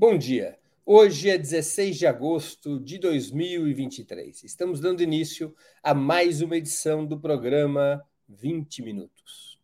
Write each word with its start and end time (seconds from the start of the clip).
Bom 0.00 0.16
dia. 0.16 0.58
Hoje 0.86 1.28
é 1.28 1.36
16 1.36 1.98
de 1.98 2.06
agosto 2.06 2.80
de 2.80 2.96
2023. 2.96 4.44
Estamos 4.44 4.80
dando 4.80 5.02
início 5.02 5.54
a 5.82 5.92
mais 5.92 6.40
uma 6.40 6.56
edição 6.56 7.04
do 7.04 7.20
programa 7.20 8.02
20 8.26 8.80
Minutos. 8.80 9.60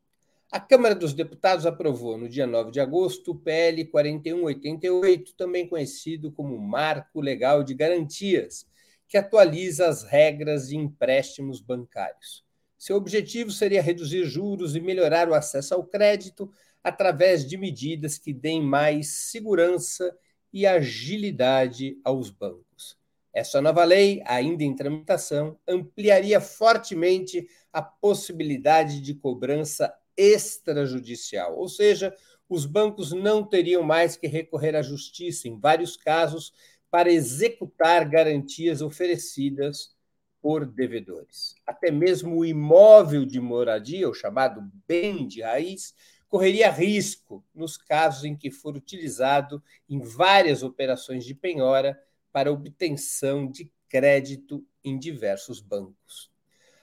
A 0.53 0.61
Câmara 0.61 0.95
dos 0.95 1.15
Deputados 1.15 1.65
aprovou 1.65 2.19
no 2.19 2.29
dia 2.29 2.47
9 2.47 2.71
de 2.71 2.81
agosto 2.81 3.31
o 3.31 3.35
PL 3.35 3.83
4188, 3.87 5.33
também 5.33 5.67
conhecido 5.67 6.31
como 6.31 6.59
Marco 6.59 7.19
Legal 7.19 7.65
de 7.65 7.73
Garantias, 7.73 8.67
que 9.09 9.17
atualiza 9.17 9.89
as 9.89 10.03
regras 10.03 10.69
de 10.69 10.77
empréstimos 10.77 11.63
bancários. 11.63 12.45
Seu 12.77 12.97
objetivo 12.97 13.51
seria 13.51 13.81
reduzir 13.81 14.27
juros 14.27 14.77
e 14.77 14.81
melhorar 14.81 15.31
o 15.31 15.35
acesso 15.35 15.73
ao 15.73 15.83
crédito 15.83 16.53
através 16.85 17.49
de 17.49 17.57
medidas 17.57 18.19
que 18.19 18.35
deem 18.35 18.63
mais 18.63 19.09
segurança 19.31 20.15
e 20.53 20.67
agilidade 20.67 21.99
aos 22.05 22.31
bancos. 22.31 22.97
Essa 23.33 23.61
nova 23.61 23.85
lei, 23.85 24.23
ainda 24.25 24.65
em 24.65 24.75
tramitação, 24.75 25.59
ampliaria 25.69 26.41
fortemente 26.41 27.47
a 27.73 27.83
possibilidade 27.83 29.01
de 29.01 29.15
cobrança 29.15 29.93
extrajudicial, 30.17 31.59
ou 31.59 31.69
seja, 31.69 32.15
os 32.49 32.65
bancos 32.65 33.13
não 33.13 33.45
teriam 33.45 33.83
mais 33.83 34.17
que 34.17 34.27
recorrer 34.27 34.75
à 34.75 34.81
justiça 34.81 35.49
em 35.49 35.59
vários 35.59 35.97
casos 35.97 36.53
para 36.91 37.13
executar 37.13 38.09
garantias 38.09 38.81
oferecidas 38.81 39.95
por 40.41 40.65
devedores. 40.65 41.57
Até 41.67 41.91
mesmo 41.91 42.39
o 42.39 42.45
imóvel 42.45 43.25
de 43.27 43.41
moradia, 43.41 44.09
o 44.09 44.15
chamado 44.15 44.63
bem 44.87 45.27
de 45.27 45.43
raiz, 45.43 45.93
correria 46.29 46.71
risco 46.71 47.45
nos 47.55 47.77
casos 47.77 48.25
em 48.25 48.37
que 48.37 48.51
for 48.51 48.77
utilizado 48.77 49.63
em 49.89 50.01
várias 50.01 50.63
operações 50.63 51.25
de 51.25 51.35
penhora 51.35 52.01
para 52.33 52.53
obtenção 52.53 53.51
de 53.51 53.71
crédito 53.89 54.67
em 54.85 54.99
diversos 54.99 55.61
bancos. 55.61 56.31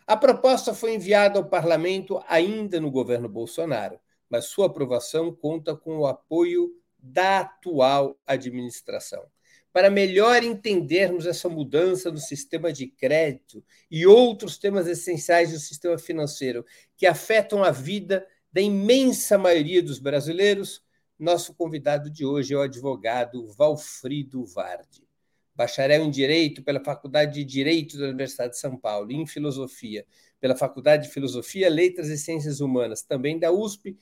A 0.05 0.17
proposta 0.17 0.73
foi 0.73 0.95
enviada 0.95 1.39
ao 1.39 1.45
parlamento 1.45 2.21
ainda 2.27 2.79
no 2.79 2.91
governo 2.91 3.29
Bolsonaro, 3.29 3.99
mas 4.29 4.45
sua 4.45 4.65
aprovação 4.65 5.33
conta 5.33 5.75
com 5.75 5.97
o 5.97 6.07
apoio 6.07 6.71
da 6.97 7.41
atual 7.41 8.17
administração. 8.25 9.23
Para 9.71 9.89
melhor 9.89 10.43
entendermos 10.43 11.25
essa 11.25 11.49
mudança 11.49 12.11
no 12.11 12.17
sistema 12.17 12.71
de 12.71 12.87
crédito 12.87 13.63
e 13.89 14.05
outros 14.05 14.57
temas 14.57 14.87
essenciais 14.87 15.51
do 15.51 15.59
sistema 15.59 15.97
financeiro 15.97 16.65
que 16.95 17.05
afetam 17.05 17.63
a 17.63 17.71
vida 17.71 18.25
da 18.53 18.61
imensa 18.61 19.35
maioria 19.35 19.81
dos 19.81 19.97
brasileiros, 19.97 20.83
nosso 21.17 21.55
convidado 21.55 22.07
de 22.09 22.23
hoje 22.23 22.53
é 22.53 22.57
o 22.57 22.61
advogado 22.61 23.47
Valfrido 23.47 24.45
Vardi. 24.45 25.07
Bacharel 25.55 26.03
em 26.03 26.11
Direito 26.11 26.63
pela 26.63 26.83
Faculdade 26.83 27.33
de 27.33 27.43
Direito 27.43 27.97
da 27.97 28.05
Universidade 28.05 28.53
de 28.53 28.59
São 28.59 28.77
Paulo 28.77 29.11
em 29.11 29.25
Filosofia 29.25 30.05
pela 30.39 30.55
Faculdade 30.55 31.07
de 31.07 31.13
Filosofia, 31.13 31.69
Letras 31.69 32.09
e 32.09 32.17
Ciências 32.17 32.59
Humanas, 32.59 33.01
também 33.01 33.39
da 33.39 33.49
USP, 33.49 33.97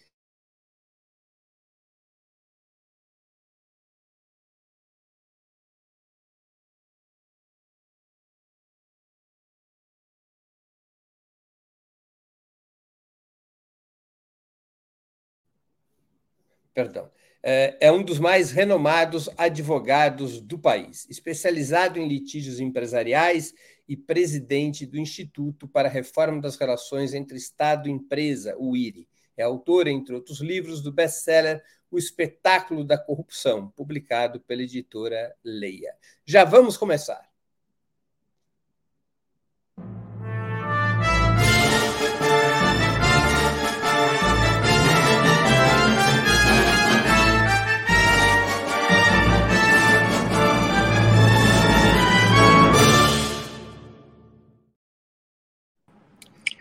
perdão, 16.74 17.10
é, 17.44 17.78
é 17.82 17.92
um 17.92 18.04
dos 18.04 18.20
mais 18.20 18.52
renomados 18.52 19.30
advogados 19.38 20.42
do 20.42 20.60
país, 20.60 21.08
especializado 21.10 21.98
em 21.98 22.08
litígios 22.08 22.60
empresariais 22.60 23.54
e 23.88 23.98
presidente 23.98 24.86
do 24.86 24.98
Instituto 24.98 25.68
para 25.68 25.90
a 25.90 25.92
Reforma 25.92 26.40
das 26.40 26.56
Relações 26.56 27.14
entre 27.14 27.38
Estado 27.38 27.90
e 27.90 27.92
Empresa, 27.92 28.56
o 28.58 28.76
IRI. 28.76 29.08
É 29.36 29.44
autor, 29.44 29.88
entre 29.88 30.14
outros 30.14 30.40
livros, 30.40 30.82
do 30.82 30.92
best-seller 30.92 31.64
O 31.90 31.98
Espetáculo 31.98 32.84
da 32.84 32.98
Corrupção, 32.98 33.70
publicado 33.72 34.40
pela 34.42 34.62
editora 34.62 35.34
Leia. 35.44 35.94
Já 36.26 36.44
vamos 36.46 36.78
começar. 36.78 37.31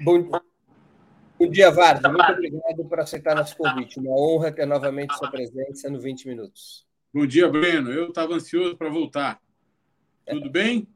Bom, 0.03 0.31
bom 1.39 1.51
dia, 1.51 1.71
Varda. 1.71 2.09
Muito 2.09 2.33
obrigado 2.33 2.89
por 2.89 3.01
aceitar 3.01 3.37
nosso 3.37 3.55
convite. 3.55 4.01
Uma 4.01 4.13
honra 4.13 4.51
ter 4.51 4.65
novamente 4.65 5.15
sua 5.15 5.31
presença 5.31 5.91
no 5.91 6.01
20 6.01 6.27
Minutos. 6.27 6.87
Bom 7.13 7.27
dia, 7.27 7.47
Breno. 7.49 7.93
Eu 7.93 8.09
estava 8.09 8.33
ansioso 8.33 8.79
para 8.79 8.89
voltar. 8.89 9.39
Tudo 10.27 10.49
bem? 10.49 10.89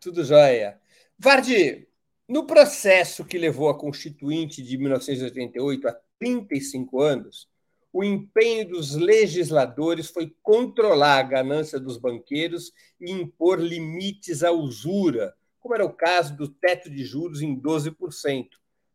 Tudo 0.00 0.22
jóia. 0.22 0.78
Vardi, 1.18 1.88
no 2.28 2.46
processo 2.46 3.24
que 3.24 3.36
levou 3.36 3.68
a 3.68 3.76
Constituinte 3.76 4.62
de 4.62 4.78
1988 4.78 5.88
a 5.88 5.96
35 6.20 7.00
anos, 7.00 7.48
o 7.92 8.04
empenho 8.04 8.68
dos 8.68 8.94
legisladores 8.94 10.08
foi 10.08 10.32
controlar 10.40 11.18
a 11.18 11.22
ganância 11.24 11.80
dos 11.80 11.96
banqueiros 11.96 12.72
e 13.00 13.10
impor 13.10 13.58
limites 13.60 14.44
à 14.44 14.52
usura, 14.52 15.34
como 15.62 15.76
era 15.76 15.86
o 15.86 15.92
caso 15.92 16.36
do 16.36 16.48
teto 16.48 16.90
de 16.90 17.04
juros 17.04 17.40
em 17.40 17.58
12%, 17.58 18.48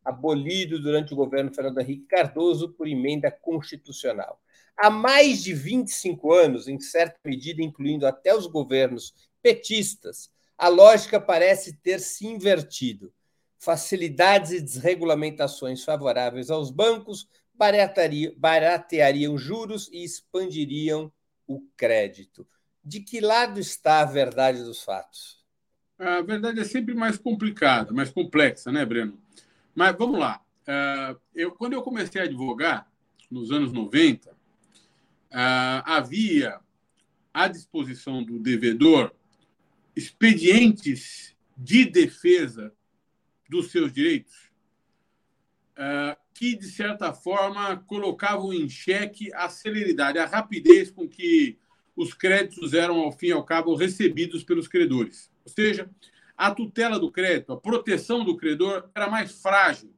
abolido 0.04 0.82
durante 0.82 1.14
o 1.14 1.16
governo 1.16 1.54
Fernando 1.54 1.80
Henrique 1.80 2.06
Cardoso 2.08 2.70
por 2.74 2.88
emenda 2.88 3.32
constitucional. 3.32 4.42
Há 4.76 4.90
mais 4.90 5.42
de 5.42 5.54
25 5.54 6.34
anos, 6.34 6.68
em 6.68 6.80
certa 6.80 7.18
medida 7.26 7.64
incluindo 7.64 8.06
até 8.06 8.36
os 8.36 8.46
governos 8.48 9.14
petistas, 9.42 10.30
a 10.58 10.68
lógica 10.68 11.22
parece 11.22 11.74
ter 11.78 12.00
se 12.00 12.28
invertido. 12.28 13.14
Facilidades 13.58 14.52
e 14.52 14.62
desregulamentações 14.62 15.84
favoráveis 15.84 16.50
aos 16.50 16.70
bancos 16.70 17.28
barateariam 17.56 19.38
juros 19.38 19.90
e 19.92 20.04
expandiriam 20.04 21.12
o 21.48 21.62
crédito. 21.76 22.46
De 22.84 23.00
que 23.00 23.20
lado 23.20 23.60
está 23.60 24.02
a 24.02 24.06
verdade 24.06 24.64
dos 24.64 24.84
fatos? 24.84 25.47
A 26.00 26.22
verdade 26.22 26.60
é 26.60 26.64
sempre 26.64 26.94
mais 26.94 27.18
complicada, 27.18 27.92
mais 27.94 28.10
complexa, 28.10 28.72
né, 28.72 28.86
Breno? 28.86 29.20
Mas 29.74 29.96
vamos 29.98 30.20
lá. 30.20 30.42
É, 30.66 31.16
eu, 31.34 31.52
quando 31.52 31.74
eu 31.74 31.82
comecei 31.82 32.22
a 32.22 32.26
advogar, 32.26 32.92
nos 33.30 33.52
anos 33.52 33.72
90, 33.72 34.30
é, 34.30 34.36
havia 35.86 36.60
à 37.34 37.48
disposição 37.48 38.24
do 38.24 38.40
devedor 38.40 39.12
expedientes 39.96 41.36
de 41.58 41.86
defesa 41.86 42.74
dos 43.50 43.72
seus 43.72 43.92
direitos 43.92 44.48
é, 45.76 46.18
que, 46.34 46.56
de 46.56 46.66
certa 46.66 47.14
forma, 47.14 47.78
colocavam 47.88 48.54
em 48.54 48.70
xeque 48.70 49.34
a 49.34 49.50
celeridade, 49.50 50.20
a 50.20 50.26
rapidez 50.26 50.92
com 50.92 51.08
que 51.08 51.58
os 51.96 52.14
créditos 52.14 52.74
eram, 52.74 52.98
ao 53.00 53.12
fim 53.12 53.28
e 53.28 53.32
ao 53.32 53.44
cabo, 53.44 53.76
recebidos 53.76 54.44
pelos 54.44 54.68
credores. 54.68 55.32
Ou 55.48 55.54
seja, 55.54 55.90
a 56.36 56.54
tutela 56.54 57.00
do 57.00 57.10
crédito, 57.10 57.54
a 57.54 57.58
proteção 57.58 58.24
do 58.24 58.36
credor 58.36 58.90
era 58.94 59.10
mais 59.10 59.42
frágil 59.42 59.94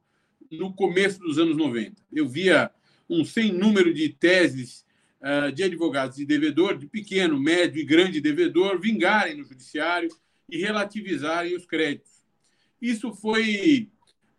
no 0.48 0.72
começo 0.72 1.18
dos 1.18 1.38
anos 1.38 1.56
90. 1.56 2.00
Eu 2.12 2.28
via 2.28 2.70
um 3.08 3.24
sem 3.24 3.52
número 3.52 3.92
de 3.92 4.08
teses 4.10 4.86
uh, 5.20 5.50
de 5.50 5.64
advogados 5.64 6.16
de 6.16 6.24
devedor, 6.24 6.78
de 6.78 6.86
pequeno, 6.86 7.38
médio 7.38 7.80
e 7.80 7.84
grande 7.84 8.20
devedor, 8.20 8.80
vingarem 8.80 9.36
no 9.36 9.44
judiciário 9.44 10.08
e 10.48 10.56
relativizarem 10.56 11.56
os 11.56 11.66
créditos. 11.66 12.24
Isso 12.80 13.12
foi 13.12 13.90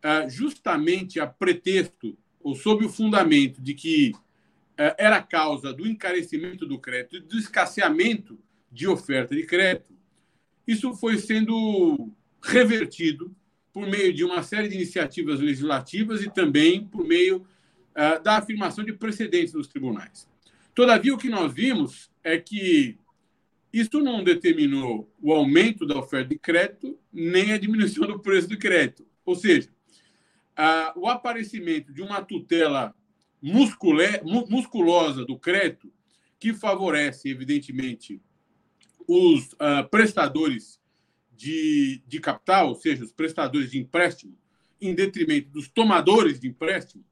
uh, 0.04 0.30
justamente 0.30 1.20
a 1.20 1.28
pretexto 1.28 2.18
ou 2.40 2.56
sob 2.56 2.86
o 2.86 2.90
fundamento 2.90 3.62
de 3.62 3.74
que 3.74 4.12
uh, 4.14 4.96
era 4.98 5.22
causa 5.22 5.74
do 5.74 5.86
encarecimento 5.86 6.66
do 6.66 6.80
crédito 6.80 7.18
e 7.18 7.20
do 7.20 7.38
escasseamento 7.38 8.40
de 8.72 8.88
oferta 8.88 9.36
de 9.36 9.46
crédito 9.46 9.91
isso 10.68 10.94
foi 10.94 11.18
sendo 11.18 12.10
revertido 12.42 13.36
por 13.74 13.88
meio 13.88 14.14
de 14.14 14.24
uma 14.24 14.44
série 14.44 14.68
de 14.68 14.76
iniciativas 14.76 15.40
legislativas 15.40 16.22
e 16.22 16.30
também 16.30 16.86
por 16.86 17.06
meio 17.06 17.38
uh, 17.38 18.22
da 18.22 18.38
afirmação 18.38 18.84
de 18.84 18.94
precedentes 18.94 19.54
nos 19.54 19.68
tribunais. 19.68 20.28
Todavia, 20.74 21.14
o 21.14 21.18
que 21.18 21.30
nós 21.30 21.54
vimos 21.54 22.10
é 22.24 22.38
que 22.38 22.98
isso 23.72 24.00
não 24.02 24.24
determinou 24.24 25.10
o 25.22 25.32
aumento 25.32 25.86
da 25.86 25.98
oferta 25.98 26.30
de 26.30 26.38
crédito 26.38 27.00
nem 27.12 27.54
a 27.54 27.58
diminuição 27.58 28.06
do 28.06 28.20
preço 28.20 28.50
do 28.50 28.58
crédito. 28.58 29.06
Ou 29.26 29.36
seja, 29.36 29.70
uh, 30.58 31.00
o 31.00 31.08
aparecimento 31.08 31.94
de 31.94 32.02
uma 32.02 32.22
tutela 32.22 32.94
musculosa 33.42 35.26
do 35.26 35.38
crédito 35.38 35.92
que 36.40 36.54
favorece, 36.54 37.30
evidentemente, 37.30 38.22
os 39.12 39.52
uh, 39.54 39.88
prestadores 39.90 40.80
de, 41.36 42.02
de 42.08 42.20
capital, 42.22 42.70
ou 42.70 42.76
seja, 42.76 43.04
os 43.04 43.12
prestadores 43.12 43.72
de 43.72 43.78
empréstimo, 43.78 44.38
em 44.80 44.96
detrimento 44.96 45.50
dos 45.50 45.68
tomadores 45.68 46.40
de 46.40 46.48
empréstimo, 46.48 47.04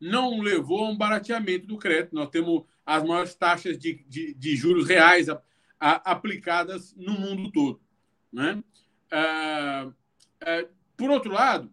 não 0.00 0.40
levou 0.40 0.84
a 0.84 0.90
um 0.90 0.96
barateamento 0.96 1.66
do 1.66 1.76
crédito. 1.76 2.14
Nós 2.14 2.28
temos 2.28 2.62
as 2.86 3.02
maiores 3.02 3.34
taxas 3.34 3.76
de, 3.76 4.04
de, 4.08 4.34
de 4.34 4.56
juros 4.56 4.86
reais 4.86 5.28
a, 5.28 5.42
a, 5.80 6.12
aplicadas 6.12 6.94
no 6.96 7.12
mundo 7.12 7.50
todo. 7.50 7.80
Né? 8.32 8.62
Ah, 9.10 9.90
ah, 10.40 10.66
por 10.96 11.10
outro 11.10 11.32
lado, 11.32 11.72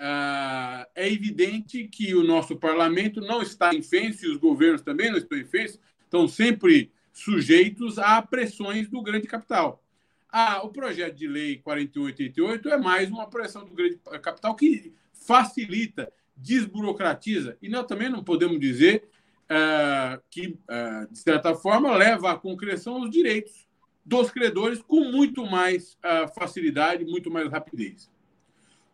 ah, 0.00 0.86
é 0.96 1.10
evidente 1.10 1.86
que 1.86 2.12
o 2.14 2.24
nosso 2.24 2.56
parlamento 2.56 3.20
não 3.20 3.40
está 3.40 3.72
em 3.72 3.82
fênix, 3.82 4.22
e 4.22 4.28
os 4.28 4.36
governos 4.36 4.82
também 4.82 5.10
não 5.10 5.18
estão 5.18 5.38
em 5.38 5.44
fênix, 5.44 5.78
estão 6.04 6.26
sempre 6.26 6.92
sujeitos 7.16 7.98
a 7.98 8.20
pressões 8.20 8.88
do 8.88 9.02
grande 9.02 9.26
capital. 9.26 9.82
Ah, 10.30 10.60
o 10.62 10.68
projeto 10.68 11.16
de 11.16 11.26
lei 11.26 11.56
4888 11.56 12.68
é 12.68 12.76
mais 12.76 13.08
uma 13.10 13.26
pressão 13.26 13.64
do 13.64 13.72
grande 13.72 13.96
capital 14.20 14.54
que 14.54 14.92
facilita, 15.14 16.12
desburocratiza. 16.36 17.56
E 17.62 17.70
nós 17.70 17.86
também 17.86 18.10
não 18.10 18.22
podemos 18.22 18.60
dizer 18.60 19.08
uh, 19.44 20.22
que, 20.30 20.48
uh, 20.48 21.10
de 21.10 21.18
certa 21.18 21.54
forma, 21.54 21.96
leva 21.96 22.32
à 22.32 22.36
concreção 22.36 23.00
os 23.00 23.10
direitos 23.10 23.66
dos 24.04 24.30
credores 24.30 24.82
com 24.82 25.10
muito 25.10 25.46
mais 25.46 25.94
uh, 25.94 26.28
facilidade, 26.34 27.04
muito 27.06 27.30
mais 27.30 27.50
rapidez. 27.50 28.10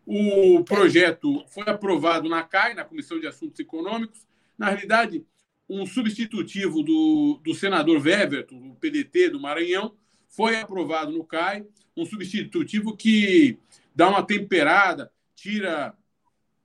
O 0.06 0.62
projeto 0.62 1.44
foi 1.48 1.64
aprovado 1.66 2.28
na 2.28 2.44
CAI, 2.44 2.74
na 2.74 2.84
Comissão 2.84 3.18
de 3.18 3.26
Assuntos 3.26 3.58
Econômicos. 3.58 4.26
Na 4.56 4.68
realidade, 4.68 5.26
um 5.68 5.86
substitutivo 5.86 6.82
do, 6.82 7.40
do 7.42 7.54
senador 7.54 8.00
Weverton, 8.00 8.58
do 8.58 8.74
PDT 8.74 9.30
do 9.30 9.40
Maranhão, 9.40 9.94
foi 10.28 10.56
aprovado 10.56 11.12
no 11.12 11.24
CAI, 11.24 11.64
um 11.96 12.04
substitutivo 12.04 12.96
que 12.96 13.58
dá 13.94 14.08
uma 14.08 14.22
temperada, 14.22 15.10
tira 15.34 15.94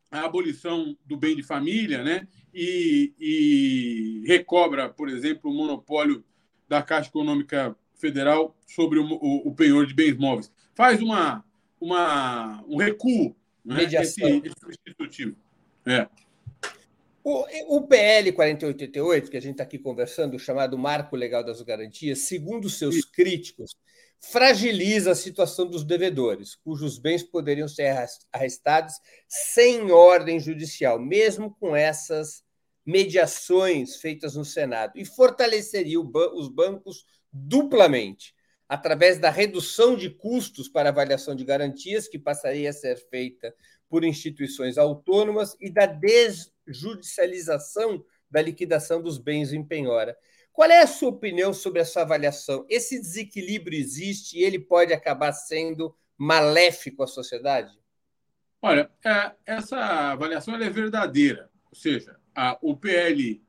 a 0.09 0.21
abolição 0.21 0.97
do 1.05 1.17
bem 1.17 1.35
de 1.35 1.43
família, 1.43 2.03
né? 2.03 2.27
E, 2.53 3.13
e 3.19 4.23
recobra, 4.25 4.89
por 4.89 5.09
exemplo, 5.09 5.51
o 5.51 5.53
monopólio 5.53 6.23
da 6.67 6.81
Caixa 6.81 7.09
Econômica 7.09 7.75
Federal 7.95 8.55
sobre 8.65 8.99
o, 8.99 9.05
o, 9.05 9.49
o 9.49 9.55
penhor 9.55 9.85
de 9.85 9.93
bens 9.93 10.17
móveis. 10.17 10.51
Faz 10.73 11.01
uma, 11.01 11.43
uma, 11.79 12.63
um 12.67 12.77
recuo 12.77 13.35
né? 13.63 13.83
esse, 13.83 14.23
esse 14.23 14.55
substitutivo. 14.59 15.35
É. 15.85 16.07
O, 17.29 17.75
o 17.75 17.81
PL 17.85 18.31
4888, 18.31 19.29
que 19.29 19.35
a 19.35 19.41
gente 19.41 19.51
está 19.55 19.63
aqui 19.63 19.77
conversando, 19.77 20.35
o 20.35 20.39
chamado 20.39 20.77
Marco 20.77 21.13
Legal 21.13 21.43
das 21.43 21.61
Garantias, 21.61 22.19
segundo 22.19 22.69
seus 22.69 23.03
críticos, 23.03 23.75
fragiliza 24.17 25.11
a 25.11 25.15
situação 25.15 25.67
dos 25.67 25.83
devedores, 25.83 26.55
cujos 26.55 26.97
bens 26.97 27.23
poderiam 27.23 27.67
ser 27.67 27.93
arrestados 28.31 28.93
sem 29.27 29.91
ordem 29.91 30.39
judicial, 30.39 30.97
mesmo 30.97 31.53
com 31.59 31.75
essas 31.75 32.45
mediações 32.85 33.97
feitas 33.97 34.35
no 34.35 34.45
Senado, 34.45 34.93
e 34.95 35.03
fortaleceria 35.03 35.99
os 35.99 36.47
bancos 36.47 37.03
duplamente, 37.29 38.33
através 38.69 39.19
da 39.19 39.29
redução 39.29 39.97
de 39.97 40.09
custos 40.09 40.69
para 40.69 40.89
avaliação 40.89 41.35
de 41.35 41.43
garantias, 41.43 42.07
que 42.07 42.17
passaria 42.17 42.69
a 42.69 42.73
ser 42.73 42.95
feita 43.09 43.53
por 43.89 44.03
instituições 44.03 44.77
autônomas, 44.77 45.55
e 45.59 45.69
da 45.69 45.85
des 45.85 46.51
judicialização 46.67 48.03
da 48.29 48.41
liquidação 48.41 49.01
dos 49.01 49.17
bens 49.17 49.53
em 49.53 49.63
penhora. 49.63 50.17
Qual 50.51 50.69
é 50.69 50.81
a 50.81 50.87
sua 50.87 51.09
opinião 51.09 51.53
sobre 51.53 51.81
essa 51.81 52.01
avaliação? 52.01 52.65
Esse 52.67 52.99
desequilíbrio 52.99 53.79
existe 53.79 54.37
e 54.37 54.43
ele 54.43 54.59
pode 54.59 54.91
acabar 54.91 55.31
sendo 55.31 55.95
maléfico 56.17 57.03
à 57.03 57.07
sociedade? 57.07 57.71
Olha, 58.61 58.89
é, 59.05 59.31
essa 59.45 59.77
avaliação 60.11 60.55
é 60.55 60.69
verdadeira, 60.69 61.49
ou 61.69 61.77
seja, 61.77 62.17
a, 62.35 62.57
o 62.61 62.75
PL 62.75 63.41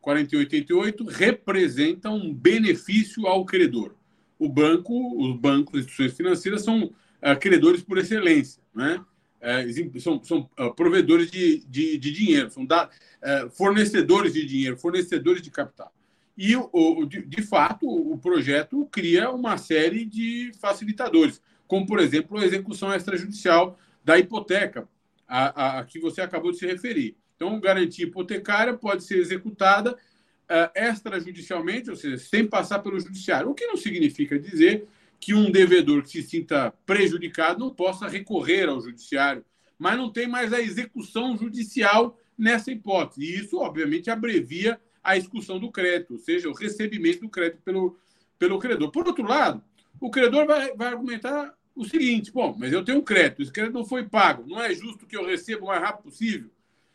4888 0.00 1.04
representa 1.04 2.10
um 2.10 2.32
benefício 2.32 3.26
ao 3.26 3.44
credor. 3.44 3.96
O 4.38 4.48
banco, 4.48 5.20
os 5.20 5.36
bancos, 5.38 5.80
as 5.80 5.86
instituições 5.86 6.16
financeiras 6.16 6.62
são 6.62 6.94
é, 7.20 7.34
credores 7.34 7.82
por 7.82 7.98
excelência, 7.98 8.62
né? 8.74 9.04
É, 9.42 9.66
são, 9.98 10.22
são 10.22 10.48
uh, 10.58 10.72
provedores 10.72 11.28
de, 11.28 11.64
de, 11.66 11.98
de, 11.98 12.12
dinheiro, 12.12 12.48
são 12.48 12.64
da, 12.64 12.86
uh, 12.86 13.50
fornecedores 13.50 14.32
de 14.32 14.46
dinheiro, 14.46 14.76
fornecedores 14.76 15.42
de 15.42 15.50
capital. 15.50 15.92
E, 16.38 16.56
o, 16.56 17.04
de, 17.04 17.22
de, 17.26 17.42
fato, 17.42 17.86
o 17.86 18.16
projeto 18.16 18.88
cria 18.90 19.30
uma 19.30 19.58
série 19.58 20.04
de 20.04 20.52
facilitadores, 20.60 21.42
como, 21.66 21.86
por 21.86 21.98
exemplo, 21.98 22.38
a 22.38 22.44
execução 22.44 22.94
extrajudicial 22.94 23.76
da 24.04 24.18
hipoteca, 24.18 24.88
a, 25.26 25.64
a, 25.64 25.78
a 25.80 25.84
que 25.84 25.98
você 25.98 26.20
acabou 26.20 26.52
de 26.52 26.58
se 26.58 26.66
referir. 26.66 27.16
Então, 27.34 27.60
garantia 27.60 28.06
hipotecária 28.06 28.74
pode 28.74 29.02
ser 29.02 29.18
executada 29.18 29.92
uh, 29.92 30.70
extrajudicialmente, 30.74 31.90
ou 31.90 31.96
seja, 31.96 32.16
sem 32.16 32.46
passar 32.46 32.78
pelo 32.78 32.98
judiciário, 33.00 33.50
o 33.50 33.54
que 33.54 33.66
não 33.66 33.76
significa 33.76 34.38
dizer 34.38 34.86
que 35.22 35.32
um 35.32 35.52
devedor 35.52 36.02
que 36.02 36.10
se 36.10 36.22
sinta 36.24 36.72
prejudicado 36.84 37.60
não 37.60 37.72
possa 37.72 38.08
recorrer 38.08 38.68
ao 38.68 38.80
judiciário, 38.80 39.44
mas 39.78 39.96
não 39.96 40.10
tem 40.10 40.26
mais 40.26 40.52
a 40.52 40.60
execução 40.60 41.36
judicial 41.36 42.18
nessa 42.36 42.72
hipótese. 42.72 43.22
E 43.22 43.38
isso, 43.38 43.56
obviamente, 43.58 44.10
abrevia 44.10 44.80
a 45.00 45.16
execução 45.16 45.60
do 45.60 45.70
crédito, 45.70 46.14
ou 46.14 46.18
seja, 46.18 46.48
o 46.48 46.52
recebimento 46.52 47.20
do 47.20 47.28
crédito 47.28 47.62
pelo, 47.62 47.96
pelo 48.36 48.58
credor. 48.58 48.90
Por 48.90 49.06
outro 49.06 49.24
lado, 49.24 49.62
o 50.00 50.10
credor 50.10 50.44
vai, 50.44 50.74
vai 50.74 50.88
argumentar 50.88 51.54
o 51.72 51.84
seguinte: 51.84 52.32
bom, 52.32 52.56
mas 52.58 52.72
eu 52.72 52.84
tenho 52.84 52.98
um 52.98 53.04
crédito, 53.04 53.42
esse 53.42 53.52
crédito 53.52 53.74
não 53.74 53.84
foi 53.84 54.08
pago, 54.08 54.44
não 54.44 54.60
é 54.60 54.74
justo 54.74 55.06
que 55.06 55.16
eu 55.16 55.24
receba 55.24 55.62
o 55.62 55.68
mais 55.68 55.80
rápido 55.80 56.02
possível. 56.02 56.50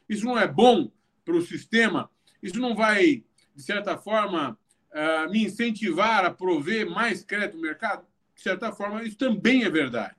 Isso 0.09 0.25
não 0.25 0.37
é 0.37 0.45
bom 0.45 0.91
para 1.23 1.37
o 1.37 1.41
sistema, 1.41 2.09
isso 2.43 2.59
não 2.59 2.75
vai, 2.75 3.23
de 3.55 3.63
certa 3.63 3.97
forma, 3.97 4.59
uh, 4.91 5.31
me 5.31 5.45
incentivar 5.45 6.25
a 6.25 6.29
prover 6.29 6.89
mais 6.89 7.23
crédito 7.23 7.55
no 7.55 7.61
mercado 7.61 8.05
de 8.37 8.43
certa 8.43 8.71
forma, 8.71 9.03
isso 9.03 9.17
também 9.17 9.63
é 9.63 9.69
verdade. 9.69 10.15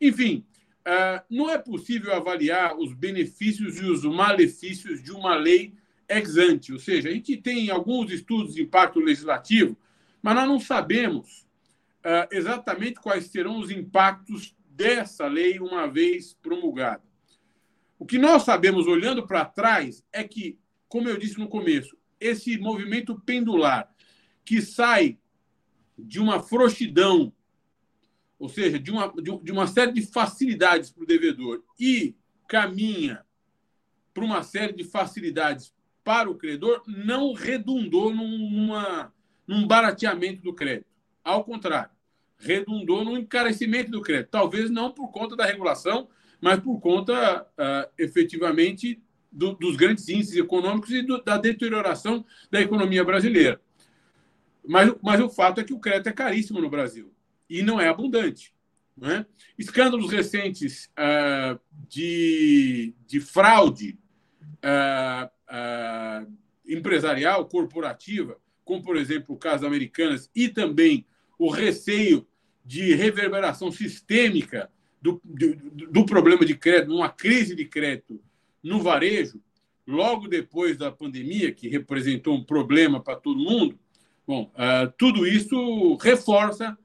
Enfim, 0.00 0.46
ah, 0.84 1.22
não 1.28 1.50
é 1.50 1.58
possível 1.58 2.14
avaliar 2.14 2.76
os 2.78 2.94
benefícios 2.94 3.78
e 3.78 3.84
os 3.84 4.04
malefícios 4.04 5.02
de 5.02 5.10
uma 5.10 5.34
lei 5.34 5.74
ex 6.08 6.36
ante, 6.36 6.72
ou 6.72 6.78
seja, 6.78 7.08
a 7.08 7.12
gente 7.12 7.36
tem 7.36 7.70
alguns 7.70 8.10
estudos 8.10 8.54
de 8.54 8.62
impacto 8.62 8.98
legislativo, 8.98 9.76
mas 10.22 10.34
nós 10.34 10.48
não 10.48 10.58
sabemos 10.58 11.46
uh, 12.00 12.26
exatamente 12.32 13.00
quais 13.00 13.26
serão 13.26 13.60
os 13.60 13.70
impactos 13.70 14.56
dessa 14.68 15.26
lei 15.26 15.60
uma 15.60 15.86
vez 15.86 16.34
promulgada. 16.34 17.02
O 17.98 18.04
que 18.04 18.18
nós 18.18 18.42
sabemos 18.42 18.86
olhando 18.86 19.26
para 19.26 19.44
trás 19.44 20.04
é 20.12 20.24
que, 20.24 20.58
como 20.88 21.08
eu 21.08 21.16
disse 21.16 21.38
no 21.38 21.48
começo, 21.48 21.96
esse 22.18 22.58
movimento 22.58 23.20
pendular 23.20 23.88
que 24.44 24.60
sai 24.60 25.18
de 25.96 26.18
uma 26.18 26.40
frouxidão 26.40 27.32
ou 28.40 28.48
seja, 28.48 28.78
de 28.78 28.90
uma, 28.90 29.12
de 29.12 29.52
uma 29.52 29.66
série 29.66 29.92
de 29.92 30.00
facilidades 30.00 30.90
para 30.90 31.02
o 31.02 31.06
devedor 31.06 31.62
e 31.78 32.16
caminha 32.48 33.22
para 34.14 34.24
uma 34.24 34.42
série 34.42 34.72
de 34.72 34.82
facilidades 34.82 35.74
para 36.02 36.28
o 36.28 36.34
credor, 36.34 36.82
não 36.86 37.34
redundou 37.34 38.12
numa, 38.14 39.12
num 39.46 39.66
barateamento 39.66 40.40
do 40.40 40.54
crédito. 40.54 40.86
Ao 41.22 41.44
contrário, 41.44 41.90
redundou 42.38 43.04
no 43.04 43.18
encarecimento 43.18 43.90
do 43.90 44.00
crédito. 44.00 44.30
Talvez 44.30 44.70
não 44.70 44.90
por 44.90 45.08
conta 45.08 45.36
da 45.36 45.44
regulação, 45.44 46.08
mas 46.40 46.58
por 46.60 46.80
conta, 46.80 47.42
uh, 47.42 47.92
efetivamente, 47.98 49.02
do, 49.30 49.52
dos 49.52 49.76
grandes 49.76 50.08
índices 50.08 50.36
econômicos 50.36 50.90
e 50.90 51.02
do, 51.02 51.22
da 51.22 51.36
deterioração 51.36 52.24
da 52.50 52.58
economia 52.58 53.04
brasileira. 53.04 53.60
Mas, 54.66 54.94
mas 55.02 55.20
o 55.20 55.28
fato 55.28 55.60
é 55.60 55.64
que 55.64 55.74
o 55.74 55.78
crédito 55.78 56.08
é 56.08 56.12
caríssimo 56.12 56.58
no 56.58 56.70
Brasil 56.70 57.09
e 57.50 57.62
não 57.62 57.80
é 57.80 57.88
abundante. 57.88 58.54
Né? 58.96 59.26
Escândalos 59.58 60.10
recentes 60.10 60.88
uh, 60.96 61.58
de, 61.88 62.94
de 63.06 63.18
fraude 63.18 63.98
uh, 64.62 65.26
uh, 65.26 66.32
empresarial, 66.66 67.48
corporativa, 67.48 68.38
como, 68.64 68.82
por 68.82 68.96
exemplo, 68.96 69.34
o 69.34 69.38
caso 69.38 69.66
Americanas, 69.66 70.30
e 70.34 70.48
também 70.48 71.04
o 71.36 71.50
receio 71.50 72.24
de 72.64 72.94
reverberação 72.94 73.72
sistêmica 73.72 74.70
do, 75.02 75.20
do, 75.24 75.56
do 75.90 76.06
problema 76.06 76.44
de 76.44 76.56
crédito, 76.56 76.94
uma 76.94 77.08
crise 77.08 77.56
de 77.56 77.64
crédito 77.64 78.22
no 78.62 78.80
varejo, 78.80 79.42
logo 79.86 80.28
depois 80.28 80.76
da 80.76 80.92
pandemia, 80.92 81.50
que 81.52 81.68
representou 81.68 82.36
um 82.36 82.44
problema 82.44 83.02
para 83.02 83.16
todo 83.16 83.40
mundo, 83.40 83.76
bom, 84.26 84.52
tudo 84.98 85.26
isso 85.26 85.96
reforça 85.96 86.78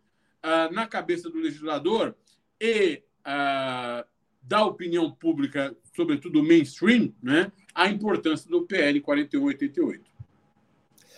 ah, 0.46 0.70
na 0.72 0.86
cabeça 0.86 1.28
do 1.28 1.40
legislador 1.40 2.16
e 2.62 3.02
ah, 3.24 4.06
da 4.44 4.64
opinião 4.64 5.12
pública, 5.12 5.76
sobretudo 5.96 6.44
mainstream, 6.44 7.12
né, 7.22 7.52
a 7.74 7.90
importância 7.90 8.48
do 8.48 8.62
PL 8.68 9.02
4188. 9.02 10.06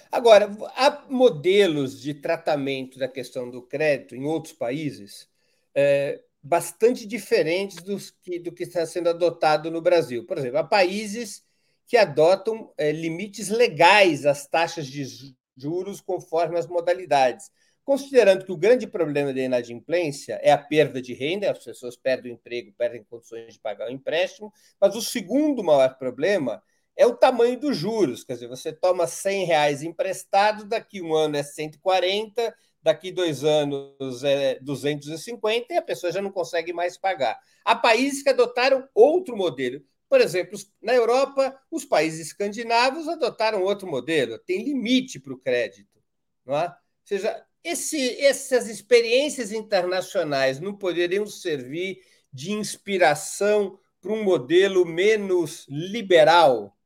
Agora, 0.10 0.50
há 0.78 1.06
modelos 1.10 2.02
de 2.02 2.14
tratamento 2.14 2.98
da 2.98 3.10
questão 3.10 3.52
do 3.52 3.62
crédito 3.62 4.16
em 4.16 4.24
outros 4.24 4.54
países 4.54 5.28
é, 5.76 6.22
bastante 6.42 7.06
diferentes 7.06 7.84
dos 7.84 8.10
que, 8.10 8.40
do 8.40 8.54
que 8.54 8.64
está 8.64 8.86
sendo 8.86 9.10
adotado 9.10 9.70
no 9.70 9.82
Brasil. 9.82 10.26
Por 10.26 10.38
exemplo, 10.38 10.60
há 10.60 10.64
países 10.64 11.44
que 11.86 11.98
adotam 11.98 12.72
é, 12.78 12.94
limites 12.94 13.50
legais 13.50 14.26
às 14.26 14.48
taxas 14.48 14.88
de 14.88 15.36
juros 15.58 16.00
conforme 16.00 16.58
as 16.58 16.66
modalidades, 16.66 17.52
considerando 17.88 18.44
que 18.44 18.52
o 18.52 18.58
grande 18.58 18.86
problema 18.86 19.34
da 19.34 19.40
inadimplência 19.40 20.38
é 20.44 20.52
a 20.52 20.58
perda 20.58 21.02
de 21.02 21.14
renda, 21.14 21.50
as 21.50 21.64
pessoas 21.64 21.96
perdem 21.96 22.34
o 22.34 22.36
emprego, 22.36 22.74
perdem 22.78 23.02
condições 23.06 23.54
de 23.54 23.62
pagar 23.62 23.88
o 23.88 23.92
empréstimo, 23.92 24.52
mas 24.78 24.94
o 24.94 25.02
segundo 25.02 25.64
maior 25.64 25.98
problema 25.98 26.62
é 26.98 27.06
o 27.06 27.16
tamanho 27.16 27.58
dos 27.58 27.78
juros. 27.78 28.26
Quer 28.26 28.34
dizer, 28.34 28.50
você 28.50 28.74
toma 28.74 29.08
100 29.08 29.46
reais 29.46 29.84
emprestado, 29.84 30.66
daqui 30.66 31.02
um 31.02 31.16
ano 31.16 31.38
é 31.38 31.44
140, 31.44 32.54
daqui 32.84 33.10
dois 33.10 33.46
anos 33.46 34.22
é 34.22 34.60
250 34.60 35.74
e 35.74 35.78
a 35.78 35.82
pessoa 35.82 36.12
já 36.12 36.22
não 36.22 36.30
consegue 36.30 36.74
mais 36.74 36.98
pagar. 36.98 37.40
Há 37.64 37.74
países 37.74 38.22
que 38.22 38.30
adotaram 38.30 38.86
outro 38.94 39.38
modelo. 39.38 39.82
Por 40.10 40.20
exemplo, 40.20 40.60
na 40.82 40.94
Europa, 40.94 41.58
os 41.72 41.86
países 41.86 42.28
escandinavos 42.28 43.08
adotaram 43.08 43.64
outro 43.64 43.88
modelo, 43.88 44.38
tem 44.40 44.62
limite 44.62 45.22
para 45.22 45.32
o 45.32 45.40
crédito. 45.40 46.04
Não 46.46 46.58
é? 46.58 46.66
Ou 46.66 46.74
seja, 47.06 47.48
esse, 47.70 48.20
essas 48.22 48.68
experiências 48.68 49.52
internacionais 49.52 50.60
não 50.60 50.74
poderiam 50.74 51.26
servir 51.26 52.02
de 52.32 52.52
inspiração 52.52 53.80
para 54.02 54.12
um 54.12 54.24
modelo 54.24 54.86
menos 54.86 55.66
liberal 55.70 56.78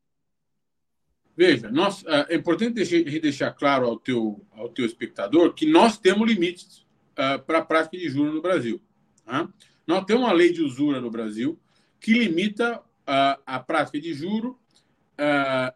Veja, 1.35 1.71
nós, 1.71 2.03
é, 2.05 2.33
é 2.33 2.35
importante 2.35 2.73
deixar, 3.19 3.51
claro 3.51 3.87
ao 3.87 3.97
teu, 3.97 4.45
ao 4.51 4.69
teu 4.69 4.85
espectador 4.85 5.53
que 5.53 5.65
nós 5.65 5.97
temos 5.97 6.29
limites 6.29 6.85
uh, 7.13 7.41
para 7.45 7.59
a 7.59 7.65
prática 7.65 7.97
de 7.97 8.09
juros 8.09 8.33
no 8.33 8.41
Brasil. 8.41 8.81
Tá? 9.25 9.49
Nós 9.87 10.05
temos 10.05 10.23
uma 10.23 10.33
lei 10.33 10.51
de 10.51 10.61
usura 10.61 10.99
no 10.99 11.09
Brasil 11.09 11.59
que 11.99 12.13
limita 12.13 12.77
uh, 12.79 13.41
a 13.45 13.59
prática 13.59 13.99
de 13.99 14.13
juro 14.13 14.57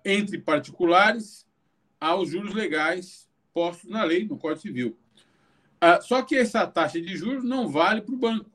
entre 0.04 0.40
particulares 0.40 1.46
aos 2.00 2.30
juros 2.30 2.56
legais 2.56 3.25
postos 3.56 3.90
na 3.90 4.04
lei, 4.04 4.28
no 4.28 4.38
Código 4.38 4.62
Civil. 4.62 4.98
só 6.02 6.22
que 6.22 6.36
essa 6.36 6.68
taxa 6.68 7.00
de 7.00 7.16
juros 7.16 7.46
não 7.46 7.70
vale 7.70 8.02
para 8.02 8.14
o 8.14 8.18
banco, 8.18 8.52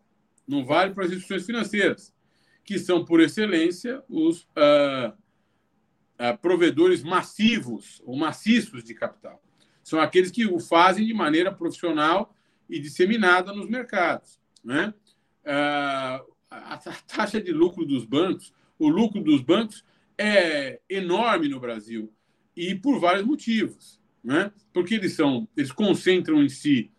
não 0.46 0.62
vale 0.62 0.92
para 0.92 1.04
as 1.04 1.10
instituições 1.10 1.46
financeiras, 1.46 2.14
que 2.62 2.78
são, 2.78 3.02
por 3.02 3.18
excelência, 3.20 4.04
os 4.08 4.42
uh, 4.42 5.16
provedores 6.42 7.02
massivos 7.02 8.02
ou 8.04 8.14
maciços 8.14 8.84
de 8.84 8.92
capital. 8.92 9.42
São 9.82 9.98
aqueles 9.98 10.30
que 10.30 10.44
o 10.44 10.60
fazem 10.60 11.06
de 11.06 11.14
maneira 11.14 11.50
profissional 11.50 12.34
e 12.68 12.78
disseminada 12.78 13.54
nos 13.54 13.70
mercados. 13.70 14.38
Né? 14.62 14.92
Uh, 15.44 16.30
a 16.50 16.76
taxa 17.06 17.40
de 17.40 17.52
lucro 17.52 17.86
dos 17.86 18.04
bancos, 18.04 18.52
o 18.78 18.88
lucro 18.88 19.22
dos 19.22 19.40
bancos 19.40 19.82
é 20.18 20.80
enorme 20.88 21.48
no 21.48 21.58
Brasil 21.58 22.12
e 22.54 22.74
por 22.74 22.98
vários 23.00 23.24
motivos, 23.24 23.99
né? 24.22 24.52
Porque 24.72 24.94
eles 24.94 25.14
são, 25.14 25.48
eles 25.56 25.72
concentram 25.72 26.42
em 26.42 26.48
si 26.48 26.90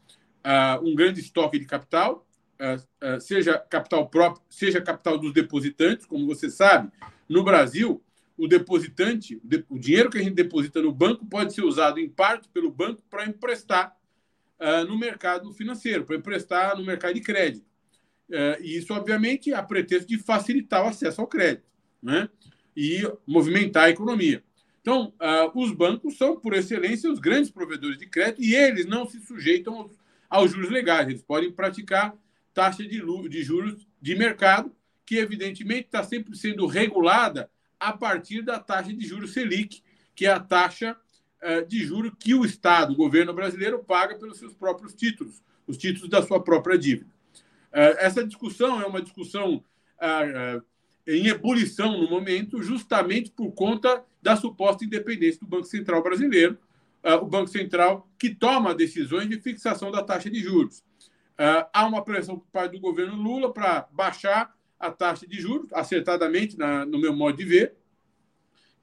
uh, 0.45 0.85
um 0.85 0.95
grande 0.95 1.19
estoque 1.19 1.59
de 1.59 1.65
capital, 1.65 2.27
uh, 2.59 3.15
uh, 3.15 3.21
seja 3.21 3.57
capital 3.57 4.07
próprio, 4.09 4.43
seja 4.49 4.81
capital 4.81 5.17
dos 5.17 5.33
depositantes, 5.33 6.05
como 6.05 6.25
você 6.25 6.49
sabe, 6.49 6.91
no 7.29 7.43
Brasil 7.43 8.03
o 8.37 8.47
depositante, 8.47 9.39
o 9.69 9.77
dinheiro 9.77 10.09
que 10.09 10.17
a 10.17 10.23
gente 10.23 10.33
deposita 10.33 10.81
no 10.81 10.91
banco 10.91 11.25
pode 11.25 11.53
ser 11.53 11.63
usado 11.63 11.99
em 11.99 12.09
parte 12.09 12.49
pelo 12.49 12.71
banco 12.71 13.03
para 13.07 13.25
emprestar 13.25 13.95
no 14.87 14.97
mercado 14.97 15.51
financeiro, 15.53 16.05
para 16.05 16.15
emprestar 16.15 16.75
no 16.75 16.83
mercado 16.83 17.13
de 17.13 17.21
crédito. 17.21 17.65
E 18.61 18.77
isso, 18.77 18.95
obviamente, 18.95 19.53
a 19.53 19.61
pretexto 19.61 20.07
de 20.07 20.17
facilitar 20.17 20.83
o 20.83 20.87
acesso 20.87 21.21
ao 21.21 21.27
crédito 21.27 21.67
né? 22.01 22.29
e 22.75 23.03
movimentar 23.27 23.83
a 23.83 23.89
economia. 23.91 24.43
Então, 24.81 25.13
uh, 25.21 25.59
os 25.59 25.71
bancos 25.71 26.17
são, 26.17 26.39
por 26.39 26.53
excelência, 26.53 27.11
os 27.11 27.19
grandes 27.19 27.51
provedores 27.51 27.97
de 27.97 28.07
crédito 28.07 28.41
e 28.41 28.55
eles 28.55 28.85
não 28.85 29.07
se 29.07 29.19
sujeitam 29.19 29.75
aos, 29.75 29.91
aos 30.29 30.51
juros 30.51 30.71
legais. 30.71 31.07
Eles 31.07 31.21
podem 31.21 31.51
praticar 31.51 32.15
taxa 32.53 32.83
de, 32.83 33.01
de 33.29 33.43
juros 33.43 33.87
de 34.01 34.15
mercado, 34.15 34.75
que, 35.05 35.17
evidentemente, 35.17 35.85
está 35.85 36.03
sempre 36.03 36.35
sendo 36.35 36.65
regulada 36.65 37.49
a 37.79 37.93
partir 37.93 38.41
da 38.41 38.59
taxa 38.59 38.91
de 38.91 39.05
juros 39.05 39.33
Selic, 39.33 39.83
que 40.15 40.25
é 40.25 40.31
a 40.31 40.39
taxa 40.39 40.97
uh, 41.43 41.65
de 41.67 41.83
juros 41.83 42.13
que 42.19 42.33
o 42.33 42.43
Estado, 42.43 42.93
o 42.93 42.97
governo 42.97 43.33
brasileiro, 43.33 43.83
paga 43.83 44.15
pelos 44.15 44.39
seus 44.39 44.53
próprios 44.53 44.95
títulos, 44.95 45.43
os 45.67 45.77
títulos 45.77 46.09
da 46.09 46.23
sua 46.23 46.43
própria 46.43 46.77
dívida. 46.77 47.11
Uh, 47.71 47.97
essa 47.99 48.25
discussão 48.25 48.81
é 48.81 48.85
uma 48.85 49.01
discussão 49.01 49.63
em 51.07 51.27
ebulição 51.27 51.97
no 51.97 52.09
momento, 52.09 52.61
justamente 52.61 53.31
por 53.31 53.51
conta 53.51 54.03
da 54.21 54.35
suposta 54.35 54.85
independência 54.85 55.39
do 55.39 55.47
Banco 55.47 55.65
Central 55.65 56.03
brasileiro, 56.03 56.57
o 57.21 57.25
Banco 57.25 57.47
Central 57.47 58.07
que 58.19 58.33
toma 58.33 58.75
decisões 58.75 59.27
de 59.27 59.39
fixação 59.39 59.91
da 59.91 60.03
taxa 60.03 60.29
de 60.29 60.39
juros. 60.39 60.83
há 61.73 61.87
uma 61.87 62.03
pressão 62.03 62.37
por 62.37 62.47
parte 62.51 62.73
do 62.73 62.79
governo 62.79 63.15
Lula 63.15 63.51
para 63.51 63.87
baixar 63.91 64.55
a 64.79 64.91
taxa 64.91 65.27
de 65.27 65.39
juros, 65.39 65.71
acertadamente, 65.73 66.57
na, 66.57 66.85
no 66.85 66.99
meu 66.99 67.15
modo 67.15 67.37
de 67.37 67.45
ver, 67.45 67.75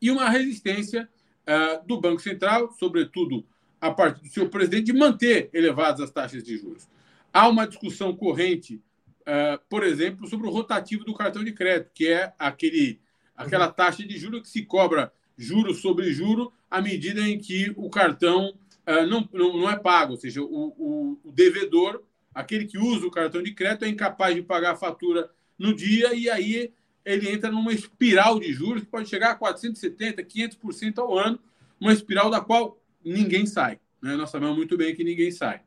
e 0.01 0.11
uma 0.11 0.31
resistência 0.31 1.09
uh, 1.43 1.87
do 1.87 2.01
Banco 2.01 2.23
Central, 2.23 2.73
sobretudo 2.79 3.45
a 3.81 3.91
partir 3.91 4.23
do 4.23 4.29
seu 4.29 4.49
presidente, 4.49 4.87
de 4.87 4.93
manter 4.93 5.51
elevadas 5.53 6.01
as 6.01 6.11
taxas 6.11 6.43
de 6.43 6.57
juros. 6.57 6.89
Há 7.33 7.49
uma 7.49 7.67
discussão 7.67 8.15
corrente, 8.15 8.81
uh, 9.29 9.61
por 9.69 9.85
exemplo, 9.85 10.27
sobre 10.27 10.47
o 10.47 10.51
rotativo 10.51 11.05
do 11.05 11.15
cartão 11.15 11.45
de 11.45 11.53
crédito, 11.53 11.91
que 11.93 12.09
é 12.09 12.33
aquele, 12.39 13.01
aquela 13.37 13.67
uhum. 13.67 13.73
taxa 13.73 14.03
de 14.03 14.19
juros 14.19 14.43
que 14.43 14.49
se 14.49 14.63
cobra 14.63 15.13
juro 15.37 15.75
sobre 15.75 16.13
juro 16.13 16.53
à 16.71 16.81
medida 16.81 17.21
em 17.21 17.39
que 17.39 17.73
o 17.77 17.91
cartão 17.91 18.49
uh, 18.87 19.07
não, 19.07 19.29
não, 19.33 19.57
não, 19.59 19.71
é 19.71 19.77
pago, 19.77 20.13
ou 20.13 20.19
seja, 20.19 20.43
o, 20.43 20.47
o, 20.47 21.21
o 21.23 21.33
devedor, 21.33 22.03
aquele 22.35 22.65
que 22.65 22.79
usa 22.79 23.07
o 23.07 23.11
cartão 23.11 23.43
de 23.43 23.53
crédito, 23.53 23.85
é 23.85 23.89
incapaz 23.89 24.35
de 24.35 24.43
pagar 24.43 24.73
a 24.73 24.77
fatura 24.77 25.31
no 25.59 25.75
dia 25.75 26.15
e 26.15 26.31
aí 26.31 26.73
ele 27.05 27.31
entra 27.31 27.51
numa 27.51 27.73
espiral 27.73 28.39
de 28.39 28.53
juros 28.53 28.83
que 28.83 28.91
pode 28.91 29.09
chegar 29.09 29.31
a 29.31 29.35
470, 29.35 30.23
500% 30.23 30.99
ao 30.99 31.17
ano, 31.19 31.39
uma 31.81 31.93
espiral 31.93 32.31
da 32.31 32.41
qual 32.41 32.79
ninguém 33.05 33.47
sai. 33.47 33.81
Né? 34.03 34.15
Nós 34.17 34.31
sabemos 34.31 34.57
muito 34.57 34.77
bem 34.77 34.95
que 34.95 35.03
ninguém 35.03 35.31
sai. 35.31 35.63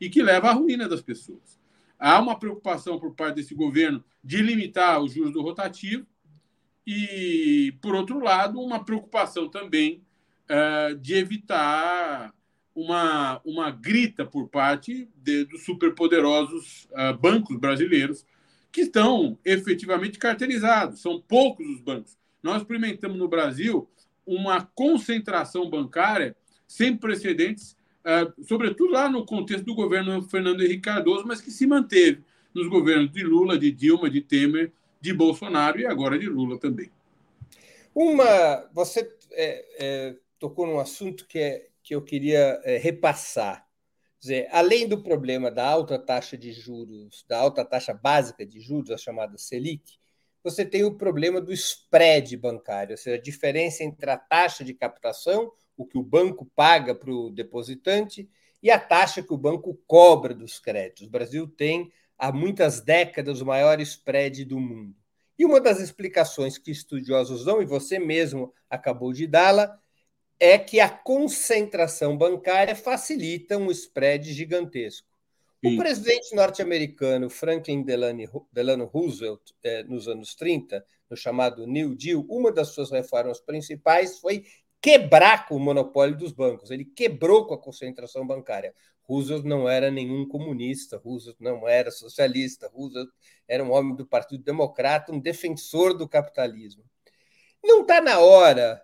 E 0.00 0.08
que 0.08 0.22
leva 0.22 0.50
à 0.50 0.52
ruína 0.52 0.88
das 0.88 1.00
pessoas. 1.00 1.58
Há 1.98 2.20
uma 2.20 2.38
preocupação 2.38 2.98
por 2.98 3.14
parte 3.14 3.36
desse 3.36 3.54
governo 3.54 4.04
de 4.22 4.42
limitar 4.42 5.00
os 5.00 5.12
juros 5.12 5.32
do 5.32 5.42
rotativo 5.42 6.06
e, 6.86 7.74
por 7.80 7.94
outro 7.94 8.18
lado, 8.20 8.60
uma 8.60 8.84
preocupação 8.84 9.48
também 9.48 10.02
uh, 10.50 10.94
de 10.96 11.14
evitar 11.14 12.34
uma, 12.74 13.40
uma 13.44 13.70
grita 13.70 14.26
por 14.26 14.48
parte 14.48 15.08
de, 15.16 15.44
dos 15.44 15.64
superpoderosos 15.64 16.88
uh, 16.92 17.16
bancos 17.16 17.56
brasileiros 17.56 18.26
que 18.72 18.82
estão 18.82 19.38
efetivamente 19.44 20.18
cartelizados. 20.18 21.00
São 21.00 21.20
poucos 21.20 21.66
os 21.68 21.80
bancos. 21.80 22.18
Nós 22.42 22.62
experimentamos 22.62 23.16
no 23.16 23.28
Brasil 23.28 23.88
uma 24.26 24.62
concentração 24.62 25.70
bancária 25.70 26.36
sem 26.66 26.96
precedentes, 26.96 27.76
sobretudo 28.42 28.92
lá 28.92 29.08
no 29.08 29.24
contexto 29.24 29.64
do 29.64 29.74
governo 29.74 30.22
Fernando 30.22 30.62
Henrique 30.62 30.82
Cardoso, 30.82 31.26
mas 31.26 31.40
que 31.40 31.50
se 31.50 31.66
manteve 31.66 32.22
nos 32.54 32.68
governos 32.68 33.10
de 33.10 33.22
Lula, 33.22 33.58
de 33.58 33.70
Dilma, 33.70 34.10
de 34.10 34.20
Temer, 34.20 34.72
de 35.00 35.12
Bolsonaro 35.12 35.80
e 35.80 35.86
agora 35.86 36.18
de 36.18 36.26
Lula 36.26 36.58
também. 36.58 36.90
Uma, 37.94 38.68
você 38.72 39.08
é, 39.32 39.64
é, 39.78 40.16
tocou 40.38 40.66
num 40.66 40.78
assunto 40.78 41.26
que, 41.26 41.38
é, 41.38 41.68
que 41.82 41.94
eu 41.94 42.02
queria 42.02 42.60
é, 42.64 42.76
repassar 42.76 43.64
dizer, 44.24 44.48
além 44.50 44.88
do 44.88 45.02
problema 45.02 45.50
da 45.50 45.68
alta 45.68 45.98
taxa 45.98 46.36
de 46.36 46.50
juros, 46.50 47.26
da 47.28 47.38
alta 47.38 47.62
taxa 47.62 47.92
básica 47.92 48.46
de 48.46 48.58
juros, 48.58 48.90
a 48.90 48.96
chamada 48.96 49.36
Selic, 49.36 49.98
você 50.42 50.64
tem 50.64 50.82
o 50.82 50.94
problema 50.94 51.42
do 51.42 51.52
spread 51.52 52.34
bancário, 52.38 52.92
ou 52.92 52.96
seja, 52.96 53.16
a 53.16 53.20
diferença 53.20 53.84
entre 53.84 54.10
a 54.10 54.16
taxa 54.16 54.64
de 54.64 54.72
captação, 54.72 55.52
o 55.76 55.84
que 55.84 55.98
o 55.98 56.02
banco 56.02 56.46
paga 56.54 56.94
para 56.94 57.12
o 57.12 57.30
depositante, 57.30 58.28
e 58.62 58.70
a 58.70 58.78
taxa 58.78 59.22
que 59.22 59.32
o 59.32 59.38
banco 59.38 59.78
cobra 59.86 60.34
dos 60.34 60.58
créditos. 60.58 61.06
O 61.06 61.10
Brasil 61.10 61.46
tem, 61.46 61.92
há 62.18 62.32
muitas 62.32 62.80
décadas, 62.80 63.40
o 63.40 63.46
maior 63.46 63.78
spread 63.80 64.44
do 64.44 64.58
mundo. 64.58 64.96
E 65.38 65.44
uma 65.44 65.60
das 65.60 65.80
explicações 65.80 66.56
que 66.56 66.70
estudiosos 66.70 67.44
dão, 67.44 67.60
e 67.60 67.66
você 67.66 67.98
mesmo 67.98 68.54
acabou 68.70 69.12
de 69.12 69.26
dá-la, 69.26 69.78
é 70.40 70.58
que 70.58 70.80
a 70.80 70.88
concentração 70.88 72.16
bancária 72.16 72.74
facilita 72.74 73.58
um 73.58 73.70
spread 73.70 74.32
gigantesco. 74.32 75.08
Sim. 75.64 75.74
O 75.74 75.78
presidente 75.78 76.34
norte-americano 76.34 77.30
Franklin 77.30 77.82
Delano 77.82 78.84
Roosevelt, 78.84 79.40
eh, 79.62 79.82
nos 79.84 80.06
anos 80.08 80.34
30, 80.34 80.84
no 81.08 81.16
chamado 81.16 81.66
New 81.66 81.94
Deal, 81.94 82.24
uma 82.28 82.52
das 82.52 82.68
suas 82.68 82.90
reformas 82.90 83.40
principais 83.40 84.18
foi 84.18 84.44
quebrar 84.84 85.48
com 85.48 85.56
o 85.56 85.58
monopólio 85.58 86.14
dos 86.14 86.30
bancos. 86.30 86.70
Ele 86.70 86.84
quebrou 86.84 87.46
com 87.46 87.54
a 87.54 87.58
concentração 87.58 88.26
bancária. 88.26 88.74
Roosevelt 89.04 89.46
não 89.46 89.66
era 89.66 89.90
nenhum 89.90 90.28
comunista, 90.28 90.98
Roosevelt 90.98 91.38
não 91.40 91.66
era 91.66 91.90
socialista, 91.90 92.68
Roosevelt 92.68 93.08
era 93.48 93.64
um 93.64 93.72
homem 93.72 93.96
do 93.96 94.06
Partido 94.06 94.44
Democrata, 94.44 95.10
um 95.10 95.18
defensor 95.18 95.96
do 95.96 96.06
capitalismo. 96.06 96.84
Não 97.62 97.80
está 97.80 98.02
na 98.02 98.18
hora 98.18 98.82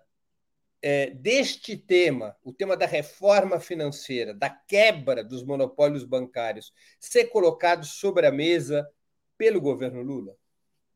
é, 0.81 1.11
deste 1.11 1.77
tema, 1.77 2.35
o 2.43 2.51
tema 2.51 2.75
da 2.75 2.87
reforma 2.87 3.59
financeira, 3.59 4.33
da 4.33 4.49
quebra 4.49 5.23
dos 5.23 5.43
monopólios 5.43 6.03
bancários, 6.03 6.73
ser 6.99 7.25
colocado 7.25 7.85
sobre 7.85 8.25
a 8.25 8.31
mesa 8.31 8.89
pelo 9.37 9.61
governo 9.61 10.01
Lula? 10.01 10.35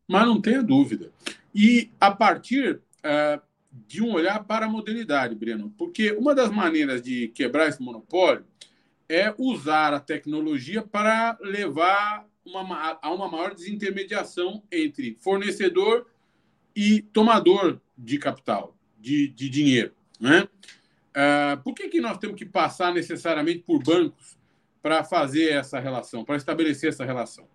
Mas 0.07 0.25
não 0.25 0.41
tenha 0.41 0.63
dúvida. 0.63 1.11
E 1.53 1.91
a 1.99 2.09
partir 2.09 2.81
uh, 3.05 3.39
de 3.87 4.01
um 4.01 4.13
olhar 4.13 4.43
para 4.45 4.65
a 4.65 4.69
modernidade, 4.69 5.35
Breno, 5.35 5.73
porque 5.77 6.11
uma 6.11 6.33
das 6.33 6.49
maneiras 6.49 7.01
de 7.01 7.27
quebrar 7.29 7.67
esse 7.67 7.81
monopólio 7.81 8.45
é 9.09 9.33
usar 9.37 9.93
a 9.93 9.99
tecnologia 9.99 10.81
para 10.81 11.37
levar 11.41 12.25
uma, 12.45 12.97
a 13.01 13.11
uma 13.11 13.27
maior 13.27 13.53
desintermediação 13.53 14.63
entre 14.71 15.17
fornecedor 15.19 16.07
e 16.75 17.01
tomador 17.01 17.79
de 17.97 18.17
capital, 18.17 18.75
de, 18.99 19.27
de 19.27 19.49
dinheiro. 19.49 19.93
Né? 20.19 20.47
Uh, 21.11 21.61
por 21.63 21.73
que, 21.73 21.89
que 21.89 21.99
nós 21.99 22.17
temos 22.17 22.37
que 22.37 22.45
passar 22.45 22.93
necessariamente 22.93 23.59
por 23.59 23.83
bancos 23.83 24.37
para 24.81 25.03
fazer 25.03 25.51
essa 25.51 25.79
relação, 25.79 26.23
para 26.23 26.37
estabelecer 26.37 26.89
essa 26.89 27.05
relação? 27.05 27.47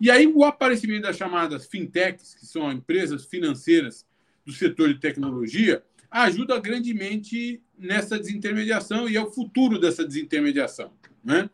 E 0.00 0.10
aí 0.10 0.26
o 0.26 0.44
aparecimento 0.44 1.02
das 1.02 1.16
chamadas 1.16 1.66
fintechs, 1.66 2.34
que 2.34 2.46
são 2.46 2.72
empresas 2.72 3.26
financeiras 3.26 4.06
do 4.50 4.56
setor 4.56 4.88
de 4.88 5.00
tecnologia, 5.00 5.82
ajuda 6.10 6.58
grandemente 6.58 7.62
nessa 7.78 8.18
desintermediação 8.18 9.08
e 9.08 9.16
é 9.16 9.22
o 9.22 9.30
futuro 9.30 9.78
dessa 9.78 10.04
desintermediação. 10.04 10.92
Né? 11.24 11.48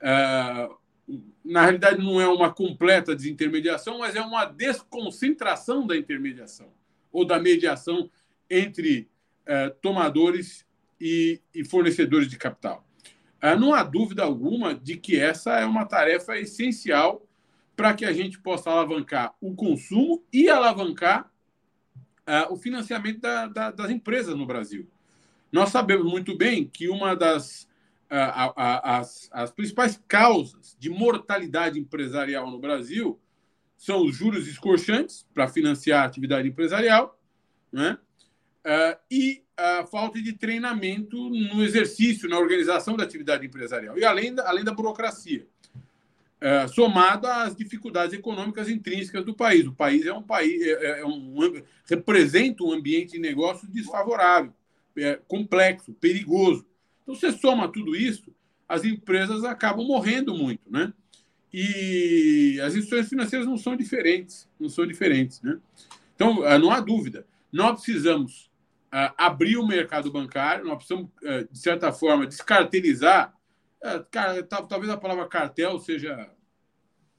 Uh, 0.00 0.78
na 1.44 1.62
realidade, 1.62 2.02
não 2.02 2.20
é 2.20 2.28
uma 2.28 2.52
completa 2.52 3.14
desintermediação, 3.14 3.98
mas 3.98 4.14
é 4.14 4.20
uma 4.20 4.44
desconcentração 4.44 5.86
da 5.86 5.96
intermediação 5.96 6.70
ou 7.10 7.24
da 7.24 7.38
mediação 7.40 8.10
entre 8.48 9.08
uh, 9.42 9.74
tomadores 9.82 10.64
e, 11.00 11.40
fornecedores 11.68 12.28
de 12.28 12.36
capital. 12.36 12.86
Uh, 13.42 13.58
não 13.58 13.74
há 13.74 13.82
dúvida 13.82 14.22
alguma 14.22 14.74
de 14.74 14.96
que 14.96 15.18
essa 15.18 15.58
é 15.58 15.64
uma 15.64 15.84
tarefa 15.84 16.38
essencial 16.38 17.26
para 17.74 17.94
que 17.94 18.04
a 18.04 18.12
gente 18.12 18.38
possa 18.40 18.70
alavancar 18.70 19.34
o 19.40 19.54
consumo 19.54 20.24
e 20.32 20.48
alavancar 20.48 21.30
uh, 22.28 22.52
o 22.52 22.56
financiamento 22.56 23.20
da, 23.20 23.46
da, 23.48 23.70
das 23.70 23.90
empresas 23.90 24.36
no 24.36 24.46
Brasil. 24.46 24.86
Nós 25.50 25.70
sabemos 25.70 26.04
muito 26.04 26.36
bem 26.36 26.68
que 26.68 26.88
uma 26.88 27.16
das 27.16 27.62
uh, 28.10 28.52
as, 28.56 29.28
as 29.32 29.50
principais 29.50 30.00
causas 30.06 30.76
de 30.78 30.90
mortalidade 30.90 31.80
empresarial 31.80 32.50
no 32.50 32.58
Brasil 32.58 33.18
são 33.76 34.04
os 34.04 34.14
juros 34.14 34.46
escorchantes 34.46 35.26
para 35.32 35.48
financiar 35.48 36.02
a 36.02 36.06
atividade 36.06 36.48
empresarial 36.48 37.18
né? 37.72 37.98
Uh, 38.64 38.98
e 39.10 39.42
a 39.56 39.86
falta 39.86 40.20
de 40.20 40.32
treinamento 40.32 41.30
no 41.30 41.64
exercício, 41.64 42.28
na 42.28 42.38
organização 42.38 42.96
da 42.96 43.04
atividade 43.04 43.46
empresarial, 43.46 43.98
e 43.98 44.04
além 44.04 44.34
da, 44.34 44.48
além 44.48 44.64
da 44.64 44.72
burocracia. 44.72 45.46
É, 46.40 46.68
somado 46.68 47.26
às 47.26 47.56
dificuldades 47.56 48.16
econômicas 48.16 48.68
intrínsecas 48.68 49.24
do 49.24 49.34
país. 49.34 49.66
O 49.66 49.72
país 49.72 50.06
é 50.06 50.12
um 50.12 50.22
país 50.22 50.62
é, 50.62 50.70
é, 50.70 51.00
é 51.00 51.04
um, 51.04 51.34
representa 51.88 52.62
um 52.62 52.72
ambiente 52.72 53.12
de 53.12 53.18
negócio 53.18 53.66
desfavorável, 53.68 54.52
é, 54.96 55.18
complexo, 55.26 55.92
perigoso. 55.94 56.64
Então 57.02 57.14
você 57.14 57.32
soma 57.32 57.66
tudo 57.66 57.96
isso, 57.96 58.32
as 58.68 58.84
empresas 58.84 59.42
acabam 59.42 59.84
morrendo 59.84 60.32
muito, 60.32 60.70
né? 60.70 60.92
E 61.52 62.60
as 62.62 62.74
instituições 62.74 63.08
financeiras 63.08 63.46
não 63.46 63.56
são 63.56 63.74
diferentes, 63.74 64.48
não 64.60 64.68
são 64.68 64.86
diferentes, 64.86 65.42
né? 65.42 65.58
Então 66.14 66.46
é, 66.46 66.56
não 66.56 66.70
há 66.70 66.78
dúvida, 66.78 67.26
nós 67.52 67.82
precisamos 67.82 68.48
uh, 68.92 69.12
abrir 69.16 69.56
o 69.56 69.66
mercado 69.66 70.10
bancário, 70.12 70.64
nós 70.64 70.76
precisamos 70.76 71.10
uh, 71.22 71.50
de 71.50 71.58
certa 71.58 71.92
forma 71.92 72.26
descartelizar 72.26 73.34
é, 73.82 74.04
cara, 74.10 74.42
talvez 74.42 74.90
a 74.90 74.96
palavra 74.96 75.28
cartel 75.28 75.78
seja 75.78 76.30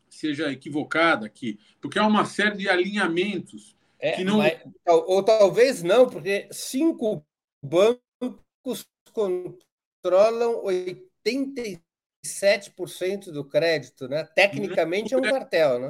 seja 0.09 0.51
equivocada 0.51 1.27
aqui, 1.27 1.59
porque 1.79 1.99
há 1.99 2.05
uma 2.05 2.25
série 2.25 2.57
de 2.57 2.67
alinhamentos 2.67 3.77
é, 3.99 4.13
que 4.13 4.23
não 4.23 4.39
mas, 4.39 4.59
ou 4.87 5.21
talvez 5.21 5.83
não, 5.83 6.09
porque 6.09 6.49
cinco 6.51 7.23
bancos 7.63 8.87
controlam 9.13 10.63
87% 10.65 13.31
do 13.31 13.45
crédito, 13.45 14.07
né? 14.07 14.23
Tecnicamente 14.23 15.13
é 15.13 15.17
um 15.17 15.21
cartel, 15.21 15.79
né? 15.79 15.89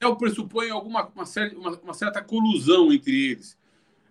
Eu 0.00 0.16
pressupõe 0.16 0.70
alguma 0.70 1.06
uma, 1.08 1.26
série, 1.26 1.54
uma, 1.56 1.76
uma 1.80 1.94
certa 1.94 2.22
colusão 2.22 2.92
entre 2.92 3.32
eles, 3.32 3.58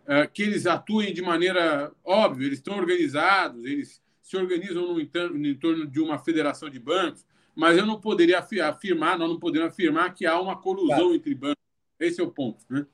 é, 0.05 0.27
que 0.27 0.43
eles 0.43 0.67
atuem 0.67 1.13
de 1.13 1.21
maneira 1.21 1.93
óbvia, 2.03 2.45
eles 2.45 2.59
estão 2.59 2.77
organizados, 2.77 3.63
eles 3.65 4.01
se 4.27 4.35
organizam 4.35 4.93
no 4.93 4.99
entorno, 4.99 5.39
no 5.39 5.47
entorno 5.47 5.87
de 5.87 6.01
uma 6.01 6.19
federação 6.19 6.69
de 6.69 6.77
bancos, 6.77 7.25
mas 7.55 7.77
eu 7.77 7.85
não 7.85 7.99
poderia 7.99 8.39
afirmar, 8.39 9.17
nós 9.17 9.29
não 9.29 9.39
podemos 9.39 9.69
afirmar 9.69 10.13
que 10.13 10.25
há 10.25 10.37
uma 10.37 10.61
colusão 10.61 10.97
claro. 10.97 11.15
entre 11.15 11.33
bancos. 11.33 11.63
Esse 11.97 12.19
é 12.19 12.23
o 12.25 12.29
ponto. 12.29 12.65
Né? 12.69 12.85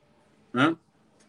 né? 0.54 0.78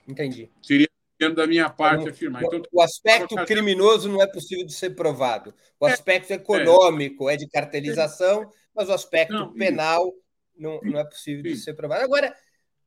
Entendi. 0.07 0.51
Seria 0.61 0.87
da 1.35 1.47
minha 1.47 1.71
parte 1.71 2.03
então, 2.03 2.13
afirmar. 2.13 2.45
Então, 2.45 2.61
o 2.71 2.83
aspecto 2.83 3.35
criminoso 3.47 4.11
não 4.11 4.21
é 4.21 4.27
possível 4.27 4.67
de 4.67 4.75
ser 4.75 4.91
provado. 4.91 5.55
O 5.81 5.89
é, 5.89 5.93
aspecto 5.93 6.33
é, 6.33 6.37
econômico 6.37 7.31
é, 7.31 7.35
é 7.35 7.37
de 7.39 7.49
cartelização, 7.49 8.43
é, 8.43 8.49
mas 8.75 8.91
o 8.91 8.93
aspecto 8.93 9.33
não, 9.33 9.55
penal 9.55 10.13
não, 10.55 10.79
não 10.83 11.01
é 11.01 11.05
possível 11.05 11.45
de 11.45 11.57
ser 11.57 11.73
provado. 11.73 12.05
Agora, 12.05 12.37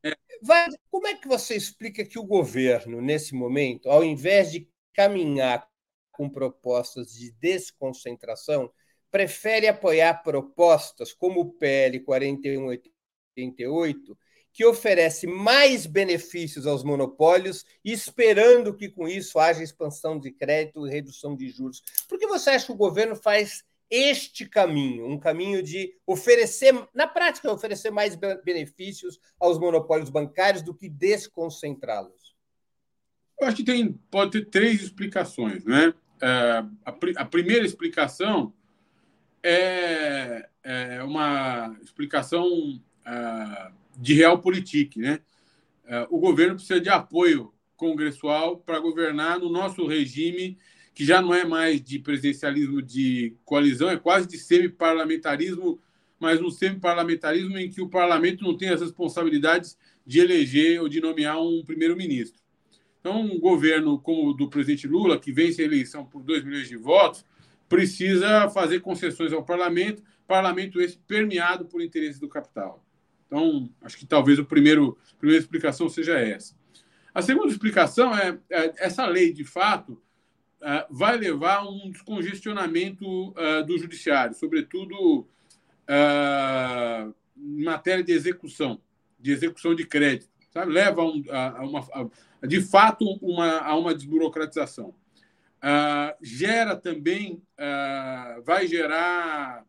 é. 0.04 0.14
vai, 0.40 0.68
como 0.88 1.08
é 1.08 1.14
que 1.16 1.26
você 1.26 1.56
explica 1.56 2.04
que 2.04 2.16
o 2.16 2.24
governo, 2.24 3.00
nesse 3.00 3.34
momento, 3.34 3.90
ao 3.90 4.04
invés 4.04 4.52
de 4.52 4.68
caminhar 4.94 5.67
com 6.18 6.28
propostas 6.28 7.12
de 7.12 7.30
desconcentração, 7.40 8.70
prefere 9.08 9.68
apoiar 9.68 10.24
propostas 10.24 11.12
como 11.12 11.40
o 11.40 11.52
PL 11.52 12.00
4188, 12.00 14.18
que 14.52 14.66
oferece 14.66 15.28
mais 15.28 15.86
benefícios 15.86 16.66
aos 16.66 16.82
monopólios, 16.82 17.64
esperando 17.84 18.74
que 18.74 18.88
com 18.88 19.06
isso 19.06 19.38
haja 19.38 19.62
expansão 19.62 20.18
de 20.18 20.32
crédito 20.32 20.84
e 20.84 20.90
redução 20.90 21.36
de 21.36 21.48
juros. 21.48 21.84
Por 22.08 22.18
que 22.18 22.26
você 22.26 22.50
acha 22.50 22.66
que 22.66 22.72
o 22.72 22.76
governo 22.76 23.14
faz 23.14 23.62
este 23.88 24.44
caminho, 24.44 25.06
um 25.06 25.20
caminho 25.20 25.62
de 25.62 25.94
oferecer, 26.04 26.74
na 26.92 27.06
prática, 27.06 27.52
oferecer 27.52 27.92
mais 27.92 28.18
benefícios 28.44 29.20
aos 29.38 29.56
monopólios 29.56 30.10
bancários 30.10 30.62
do 30.62 30.74
que 30.74 30.88
desconcentrá-los? 30.88 32.36
Eu 33.40 33.46
acho 33.46 33.58
que 33.58 33.64
tem, 33.64 33.92
pode 34.10 34.32
ter 34.32 34.50
três 34.50 34.82
explicações, 34.82 35.64
né? 35.64 35.94
É, 36.20 36.64
a, 36.84 36.94
a, 37.16 37.24
primeira 37.24 37.64
explicação 37.64 38.52
é, 39.42 40.48
é 40.62 41.02
uma 41.02 41.76
explicação 41.82 42.46
uh, 42.48 43.72
de 43.96 44.14
realpolitik. 44.14 44.98
Né? 44.98 45.20
Uh, 45.84 46.16
o 46.16 46.18
governo 46.18 46.56
precisa 46.56 46.80
de 46.80 46.88
apoio 46.88 47.52
congressual 47.76 48.58
para 48.58 48.80
governar 48.80 49.38
no 49.38 49.48
nosso 49.48 49.86
regime, 49.86 50.58
que 50.92 51.04
já 51.04 51.22
não 51.22 51.32
é 51.32 51.44
mais 51.44 51.80
de 51.80 51.98
presidencialismo 51.98 52.82
de 52.82 53.36
coalizão, 53.44 53.88
é 53.88 53.96
quase 53.96 54.26
de 54.26 54.36
semi-parlamentarismo, 54.36 55.80
mas 56.18 56.40
um 56.40 56.50
semi-parlamentarismo 56.50 57.56
em 57.56 57.70
que 57.70 57.80
o 57.80 57.88
parlamento 57.88 58.42
não 58.42 58.56
tem 58.56 58.70
as 58.70 58.80
responsabilidades 58.80 59.78
de 60.04 60.18
eleger 60.18 60.80
ou 60.80 60.88
de 60.88 61.00
nomear 61.00 61.40
um 61.40 61.62
primeiro-ministro. 61.64 62.40
Então, 63.08 63.22
um 63.22 63.40
governo 63.40 63.98
como 63.98 64.28
o 64.28 64.34
do 64.34 64.50
presidente 64.50 64.86
Lula, 64.86 65.18
que 65.18 65.32
vence 65.32 65.62
a 65.62 65.64
eleição 65.64 66.04
por 66.04 66.22
2 66.22 66.44
milhões 66.44 66.68
de 66.68 66.76
votos, 66.76 67.24
precisa 67.66 68.50
fazer 68.50 68.80
concessões 68.80 69.32
ao 69.32 69.42
parlamento, 69.42 70.02
parlamento 70.26 70.78
esse 70.78 70.98
permeado 70.98 71.64
por 71.64 71.80
interesses 71.80 72.20
do 72.20 72.28
capital. 72.28 72.84
Então, 73.26 73.70
acho 73.80 73.96
que 73.96 74.04
talvez 74.04 74.38
o 74.38 74.44
primeiro, 74.44 74.98
a 75.10 75.16
primeira 75.16 75.42
explicação 75.42 75.88
seja 75.88 76.18
essa. 76.18 76.54
A 77.14 77.22
segunda 77.22 77.50
explicação 77.50 78.14
é, 78.14 78.38
é 78.50 78.74
essa 78.76 79.06
lei, 79.06 79.32
de 79.32 79.44
fato, 79.44 79.98
é, 80.60 80.86
vai 80.90 81.16
levar 81.16 81.60
a 81.60 81.68
um 81.70 81.90
descongestionamento 81.90 83.32
é, 83.38 83.62
do 83.62 83.78
judiciário, 83.78 84.34
sobretudo 84.34 85.26
é, 85.86 87.08
em 87.38 87.64
matéria 87.64 88.04
de 88.04 88.12
execução, 88.12 88.78
de 89.18 89.32
execução 89.32 89.74
de 89.74 89.86
crédito. 89.86 90.28
Sabe? 90.50 90.72
Leva 90.72 91.00
a, 91.00 91.04
um, 91.06 91.24
a, 91.30 91.58
a 91.58 91.62
uma, 91.62 92.10
de 92.46 92.60
fato 92.60 93.04
uma, 93.20 93.58
a 93.58 93.76
uma 93.76 93.94
desburocratização. 93.94 94.94
Uh, 95.58 96.14
gera 96.22 96.76
também, 96.76 97.42
uh, 97.58 98.42
vai 98.44 98.68
gerar 98.68 99.64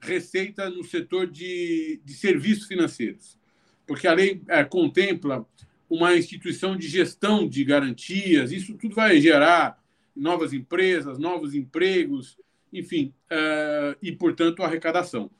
receita 0.00 0.68
no 0.68 0.82
setor 0.82 1.28
de, 1.28 2.00
de 2.04 2.12
serviços 2.14 2.66
financeiros, 2.66 3.38
porque 3.86 4.08
a 4.08 4.14
lei 4.14 4.42
uh, 4.42 4.68
contempla 4.68 5.46
uma 5.88 6.16
instituição 6.16 6.76
de 6.76 6.88
gestão 6.88 7.48
de 7.48 7.62
garantias. 7.64 8.50
Isso 8.50 8.76
tudo 8.76 8.96
vai 8.96 9.20
gerar 9.20 9.80
novas 10.14 10.52
empresas, 10.52 11.18
novos 11.18 11.54
empregos, 11.54 12.36
enfim, 12.72 13.14
uh, 13.30 13.96
e, 14.02 14.10
portanto, 14.12 14.62
arrecadação. 14.62 15.30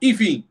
Enfim, 0.00 0.46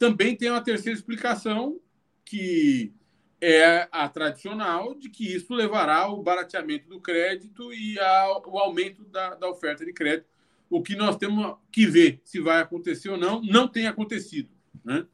também 0.00 0.34
tem 0.34 0.50
uma 0.50 0.60
terceira 0.60 0.98
explicação, 0.98 1.78
que 2.26 2.92
é 3.40 3.88
a 3.92 4.08
tradicional, 4.08 4.94
de 4.94 5.08
que 5.08 5.34
isso 5.34 5.54
levará 5.54 5.98
ao 5.98 6.22
barateamento 6.22 6.88
do 6.88 7.00
crédito 7.00 7.72
e 7.72 7.98
ao 7.98 8.58
aumento 8.58 9.04
da, 9.04 9.34
da 9.34 9.48
oferta 9.48 9.84
de 9.84 9.92
crédito. 9.92 10.26
O 10.68 10.82
que 10.82 10.96
nós 10.96 11.16
temos 11.16 11.56
que 11.70 11.86
ver 11.86 12.20
se 12.24 12.40
vai 12.40 12.60
acontecer 12.60 13.08
ou 13.08 13.16
não, 13.16 13.40
não 13.40 13.68
tem 13.68 13.86
acontecido. 13.86 14.50
Né? 14.84 15.06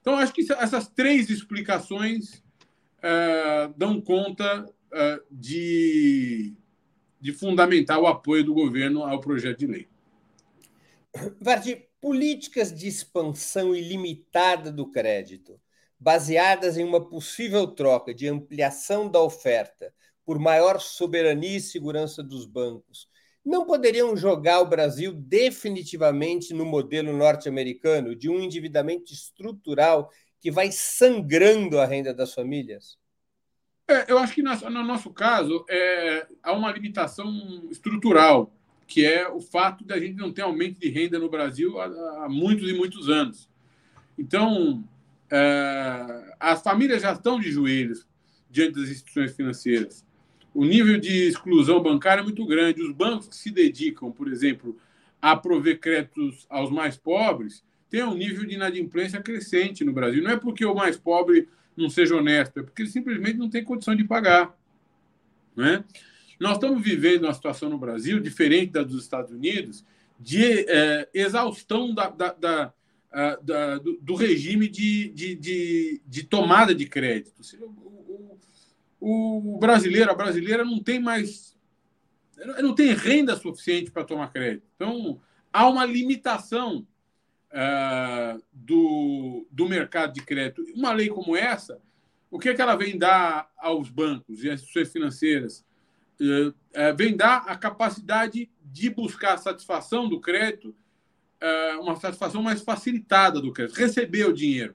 Então, 0.00 0.16
acho 0.16 0.32
que 0.32 0.46
essas 0.52 0.88
três 0.88 1.28
explicações 1.28 2.34
uh, 2.98 3.74
dão 3.76 4.00
conta 4.00 4.64
uh, 4.64 5.24
de, 5.30 6.54
de 7.20 7.32
fundamentar 7.32 7.98
o 7.98 8.06
apoio 8.06 8.44
do 8.44 8.54
governo 8.54 9.02
ao 9.02 9.20
projeto 9.20 9.58
de 9.58 9.66
lei. 9.66 9.88
Vardi, 11.40 11.88
políticas 12.00 12.72
de 12.72 12.86
expansão 12.86 13.74
ilimitada 13.74 14.70
do 14.70 14.86
crédito, 14.86 15.58
baseadas 16.04 16.76
em 16.76 16.84
uma 16.84 17.00
possível 17.00 17.66
troca 17.66 18.12
de 18.12 18.28
ampliação 18.28 19.08
da 19.08 19.22
oferta 19.22 19.90
por 20.22 20.38
maior 20.38 20.78
soberania 20.78 21.56
e 21.56 21.60
segurança 21.62 22.22
dos 22.22 22.44
bancos, 22.44 23.08
não 23.42 23.64
poderiam 23.64 24.14
jogar 24.14 24.60
o 24.60 24.66
Brasil 24.66 25.14
definitivamente 25.14 26.52
no 26.52 26.66
modelo 26.66 27.10
norte-americano 27.16 28.14
de 28.14 28.28
um 28.28 28.38
endividamento 28.38 29.14
estrutural 29.14 30.10
que 30.42 30.50
vai 30.50 30.70
sangrando 30.70 31.78
a 31.78 31.86
renda 31.86 32.12
das 32.12 32.34
famílias? 32.34 32.98
É, 33.88 34.12
eu 34.12 34.18
acho 34.18 34.34
que 34.34 34.42
no 34.42 34.84
nosso 34.84 35.10
caso 35.10 35.64
é, 35.70 36.26
há 36.42 36.52
uma 36.52 36.70
limitação 36.70 37.66
estrutural, 37.70 38.52
que 38.86 39.06
é 39.06 39.26
o 39.26 39.40
fato 39.40 39.82
de 39.86 39.94
a 39.94 39.98
gente 39.98 40.16
não 40.16 40.30
ter 40.30 40.42
aumento 40.42 40.78
de 40.78 40.90
renda 40.90 41.18
no 41.18 41.30
Brasil 41.30 41.80
há, 41.80 41.86
há 42.24 42.28
muitos 42.28 42.68
e 42.68 42.74
muitos 42.74 43.08
anos. 43.08 43.48
Então, 44.18 44.84
é, 45.30 46.36
as 46.38 46.62
famílias 46.62 47.02
já 47.02 47.12
estão 47.12 47.40
de 47.40 47.50
joelhos 47.50 48.06
diante 48.50 48.80
das 48.80 48.88
instituições 48.88 49.34
financeiras 49.34 50.04
o 50.54 50.64
nível 50.64 50.98
de 50.98 51.26
exclusão 51.26 51.82
bancária 51.82 52.20
é 52.20 52.24
muito 52.24 52.46
grande. 52.46 52.80
Os 52.80 52.94
bancos 52.94 53.26
que 53.26 53.36
se 53.36 53.50
dedicam, 53.50 54.12
por 54.12 54.28
exemplo, 54.28 54.78
a 55.20 55.34
prover 55.34 55.80
créditos 55.80 56.46
aos 56.48 56.70
mais 56.70 56.96
pobres, 56.96 57.64
têm 57.90 58.04
um 58.04 58.14
nível 58.14 58.46
de 58.46 58.54
inadimplência 58.54 59.20
crescente 59.20 59.84
no 59.84 59.92
Brasil. 59.92 60.22
Não 60.22 60.30
é 60.30 60.36
porque 60.36 60.64
o 60.64 60.74
mais 60.74 60.96
pobre 60.96 61.48
não 61.76 61.90
seja 61.90 62.14
honesto, 62.14 62.60
é 62.60 62.62
porque 62.62 62.82
ele 62.82 62.88
simplesmente 62.88 63.36
não 63.36 63.50
tem 63.50 63.64
condição 63.64 63.96
de 63.96 64.04
pagar. 64.04 64.56
Né? 65.56 65.82
Nós 66.38 66.52
estamos 66.52 66.80
vivendo 66.80 67.24
uma 67.24 67.34
situação 67.34 67.68
no 67.68 67.78
Brasil, 67.78 68.20
diferente 68.20 68.72
da 68.72 68.84
dos 68.84 69.02
Estados 69.02 69.32
Unidos, 69.32 69.84
de 70.20 70.66
é, 70.68 71.08
exaustão 71.12 71.92
da, 71.92 72.08
da, 72.08 72.32
da, 72.32 72.74
da 73.42 73.78
do, 73.78 73.98
do, 74.00 74.14
regime 74.16 74.68
de, 74.68 75.08
de, 75.10 75.34
de, 75.36 76.02
de, 76.04 76.22
tomada 76.24 76.74
de 76.74 76.86
crédito. 76.86 77.40
O, 78.98 79.54
o 79.54 79.58
brasileiro, 79.58 80.10
a 80.10 80.14
brasileira 80.14 80.64
não 80.64 80.82
tem 80.82 80.98
mais. 80.98 81.56
não 82.60 82.74
tem 82.74 82.92
renda 82.92 83.36
suficiente 83.36 83.90
para 83.90 84.04
tomar 84.04 84.32
crédito. 84.32 84.66
Então, 84.74 85.20
há 85.52 85.68
uma 85.68 85.84
limitação 85.84 86.86
uh, 87.54 88.42
do, 88.52 89.46
do 89.50 89.68
mercado 89.68 90.12
de 90.12 90.22
crédito. 90.22 90.64
Uma 90.74 90.92
lei 90.92 91.08
como 91.08 91.36
essa, 91.36 91.80
o 92.30 92.38
que, 92.38 92.48
é 92.48 92.54
que 92.54 92.60
ela 92.60 92.74
vem 92.74 92.98
dar 92.98 93.48
aos 93.56 93.88
bancos 93.88 94.42
e 94.42 94.50
às 94.50 94.60
instituições 94.60 94.92
financeiras? 94.92 95.64
Uh, 96.20 96.48
uh, 96.48 96.96
vem 96.96 97.16
dar 97.16 97.44
a 97.46 97.56
capacidade 97.56 98.50
de 98.64 98.90
buscar 98.90 99.34
a 99.34 99.38
satisfação 99.38 100.08
do 100.08 100.20
crédito, 100.20 100.74
uma 101.80 101.96
satisfação 101.96 102.42
mais 102.42 102.62
facilitada 102.62 103.40
do 103.40 103.52
crédito, 103.52 103.76
receber 103.76 104.24
o 104.24 104.32
dinheiro 104.32 104.74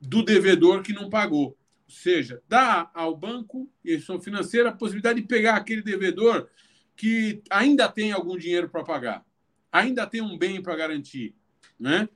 do 0.00 0.22
devedor 0.22 0.82
que 0.82 0.92
não 0.92 1.08
pagou 1.08 1.56
seja, 1.92 2.42
dá 2.48 2.90
ao 2.94 3.14
banco 3.14 3.68
e 3.84 3.90
instituição 3.94 4.20
financeira 4.20 4.70
a 4.70 4.72
possibilidade 4.72 5.20
de 5.20 5.26
pegar 5.26 5.56
aquele 5.56 5.82
devedor 5.82 6.48
que 6.96 7.42
ainda 7.50 7.88
tem 7.88 8.12
algum 8.12 8.36
dinheiro 8.36 8.68
para 8.68 8.82
pagar, 8.82 9.24
ainda 9.70 10.06
tem 10.06 10.22
um 10.22 10.38
bem 10.38 10.62
para 10.62 10.76
garantir, 10.76 11.34
né? 11.78 12.08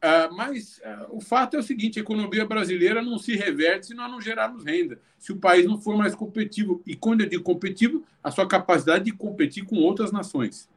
Ah, 0.00 0.28
mas 0.30 0.80
ah, 0.84 1.06
o 1.10 1.20
fato 1.20 1.56
é 1.56 1.58
o 1.58 1.62
seguinte: 1.62 1.98
a 1.98 2.02
economia 2.02 2.46
brasileira 2.46 3.02
não 3.02 3.18
se 3.18 3.34
reverte 3.34 3.88
se 3.88 3.94
nós 3.94 4.10
não 4.10 4.20
gerarmos 4.20 4.64
renda, 4.64 5.00
se 5.18 5.32
o 5.32 5.36
país 5.36 5.66
não 5.66 5.80
for 5.80 5.96
mais 5.96 6.14
competitivo. 6.14 6.80
E 6.86 6.94
quando 6.94 7.22
eu 7.22 7.28
digo 7.28 7.42
competitivo, 7.42 8.04
a 8.22 8.30
sua 8.30 8.46
capacidade 8.46 9.04
de 9.06 9.12
competir 9.12 9.64
com 9.64 9.76
outras 9.76 10.12
nações. 10.12 10.68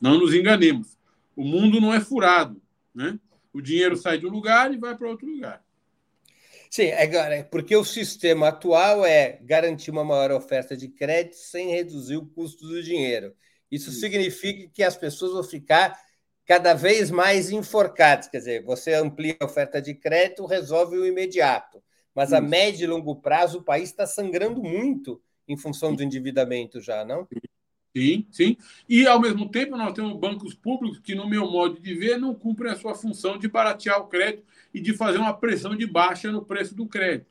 Não 0.00 0.18
nos 0.18 0.34
enganemos. 0.34 0.95
O 1.36 1.44
mundo 1.44 1.80
não 1.80 1.92
é 1.92 2.00
furado. 2.00 2.60
Né? 2.94 3.20
O 3.52 3.60
dinheiro 3.60 3.96
sai 3.96 4.18
de 4.18 4.26
um 4.26 4.30
lugar 4.30 4.72
e 4.72 4.78
vai 4.78 4.96
para 4.96 5.08
outro 5.08 5.26
lugar. 5.26 5.62
Sim, 6.70 6.90
agora, 6.92 7.46
porque 7.50 7.76
o 7.76 7.84
sistema 7.84 8.48
atual 8.48 9.04
é 9.04 9.38
garantir 9.42 9.90
uma 9.90 10.04
maior 10.04 10.32
oferta 10.32 10.76
de 10.76 10.88
crédito 10.88 11.36
sem 11.36 11.70
reduzir 11.70 12.16
o 12.16 12.26
custo 12.26 12.66
do 12.66 12.82
dinheiro. 12.82 13.34
Isso, 13.70 13.90
Isso. 13.90 14.00
significa 14.00 14.68
que 14.72 14.82
as 14.82 14.96
pessoas 14.96 15.32
vão 15.32 15.44
ficar 15.44 15.98
cada 16.44 16.74
vez 16.74 17.10
mais 17.10 17.50
enforcadas. 17.50 18.28
Quer 18.28 18.38
dizer, 18.38 18.64
você 18.64 18.94
amplia 18.94 19.36
a 19.40 19.44
oferta 19.44 19.80
de 19.80 19.94
crédito, 19.94 20.46
resolve 20.46 20.96
o 20.96 21.06
imediato. 21.06 21.82
Mas 22.14 22.28
Isso. 22.28 22.36
a 22.36 22.40
médio 22.40 22.84
e 22.84 22.86
longo 22.86 23.16
prazo, 23.16 23.58
o 23.58 23.62
país 23.62 23.90
está 23.90 24.06
sangrando 24.06 24.62
muito 24.62 25.20
em 25.48 25.56
função 25.56 25.94
do 25.94 26.02
endividamento 26.02 26.80
já, 26.80 27.04
não? 27.04 27.28
Sim, 27.96 28.26
sim. 28.30 28.58
E, 28.86 29.06
ao 29.06 29.18
mesmo 29.18 29.48
tempo, 29.48 29.74
nós 29.74 29.94
temos 29.94 30.18
bancos 30.18 30.52
públicos 30.52 30.98
que, 30.98 31.14
no 31.14 31.26
meu 31.26 31.50
modo 31.50 31.80
de 31.80 31.94
ver, 31.94 32.18
não 32.18 32.34
cumprem 32.34 32.70
a 32.70 32.76
sua 32.76 32.94
função 32.94 33.38
de 33.38 33.48
baratear 33.48 33.98
o 34.02 34.06
crédito 34.06 34.44
e 34.74 34.78
de 34.78 34.92
fazer 34.92 35.16
uma 35.16 35.32
pressão 35.32 35.74
de 35.74 35.86
baixa 35.86 36.30
no 36.30 36.44
preço 36.44 36.74
do 36.74 36.84
crédito. 36.86 37.26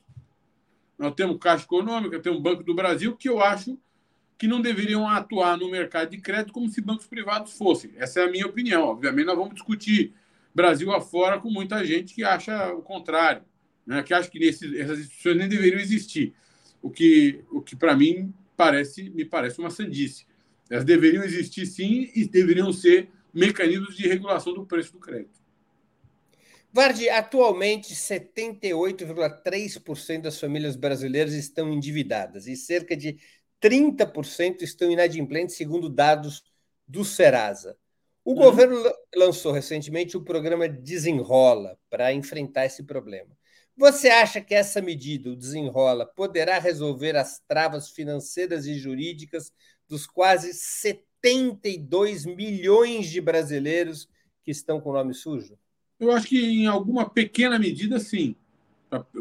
Nós 0.97 1.13
temos 1.13 1.37
Caixa 1.37 1.65
Econômica, 1.65 2.19
temos 2.19 2.41
Banco 2.41 2.63
do 2.63 2.73
Brasil, 2.73 3.15
que 3.15 3.29
eu 3.29 3.39
acho 3.39 3.77
que 4.39 4.47
não 4.47 4.59
deveriam 4.59 5.07
atuar 5.07 5.55
no 5.55 5.69
mercado 5.69 6.09
de 6.09 6.17
crédito 6.17 6.51
como 6.51 6.67
se 6.67 6.81
bancos 6.81 7.05
privados 7.05 7.53
fossem. 7.53 7.91
Essa 7.95 8.21
é 8.21 8.23
a 8.23 8.31
minha 8.31 8.47
opinião. 8.47 8.85
Obviamente, 8.85 9.27
nós 9.27 9.37
vamos 9.37 9.53
discutir 9.53 10.15
Brasil 10.51 10.91
afora 10.91 11.39
com 11.39 11.51
muita 11.51 11.85
gente 11.85 12.11
que 12.15 12.23
acha 12.23 12.73
o 12.73 12.81
contrário, 12.81 13.43
né? 13.85 14.01
que 14.01 14.15
acha 14.15 14.31
que 14.31 14.43
essas 14.43 14.97
instituições 14.97 15.37
nem 15.37 15.47
deveriam 15.47 15.79
existir. 15.79 16.33
O 16.81 16.89
que, 16.89 17.43
o 17.51 17.61
que 17.61 17.75
para 17.75 17.95
mim, 17.95 18.33
parece, 18.57 19.11
me 19.11 19.23
parece 19.23 19.59
uma 19.59 19.69
sandice. 19.69 20.25
Elas 20.69 20.85
deveriam 20.85 21.23
existir 21.23 21.65
sim 21.65 22.11
e 22.15 22.27
deveriam 22.27 22.71
ser 22.73 23.09
mecanismos 23.33 23.95
de 23.95 24.07
regulação 24.07 24.53
do 24.53 24.65
preço 24.65 24.91
do 24.93 24.99
crédito. 24.99 25.43
Vardi, 26.71 27.09
atualmente 27.09 27.95
78,3% 27.95 30.21
das 30.21 30.39
famílias 30.39 30.75
brasileiras 30.75 31.33
estão 31.33 31.71
endividadas 31.71 32.47
e 32.47 32.55
cerca 32.55 32.97
de 32.97 33.17
30% 33.61 34.61
estão 34.61 34.91
inadimplentes, 34.91 35.55
segundo 35.55 35.87
dados 35.87 36.43
do 36.87 37.05
Serasa. 37.05 37.77
O 38.23 38.31
uhum. 38.31 38.37
governo 38.37 38.81
lançou 39.15 39.51
recentemente 39.51 40.17
o 40.17 40.21
programa 40.21 40.67
Desenrola 40.67 41.77
para 41.89 42.11
enfrentar 42.11 42.65
esse 42.65 42.83
problema. 42.83 43.37
Você 43.77 44.09
acha 44.09 44.41
que 44.41 44.55
essa 44.55 44.81
medida, 44.81 45.29
o 45.29 45.35
Desenrola, 45.35 46.05
poderá 46.05 46.59
resolver 46.59 47.15
as 47.15 47.39
travas 47.47 47.89
financeiras 47.89 48.65
e 48.65 48.75
jurídicas 48.75 49.51
dos 49.87 50.07
quase 50.07 50.53
72 50.53 52.25
milhões 52.25 53.09
de 53.09 53.21
brasileiros 53.21 54.07
que 54.43 54.51
estão 54.51 54.79
com 54.79 54.89
o 54.89 54.93
nome 54.93 55.13
sujo? 55.13 55.57
Eu 55.99 56.11
acho 56.11 56.27
que 56.27 56.39
em 56.39 56.67
alguma 56.67 57.09
pequena 57.09 57.57
medida, 57.57 57.99
sim. 57.99 58.35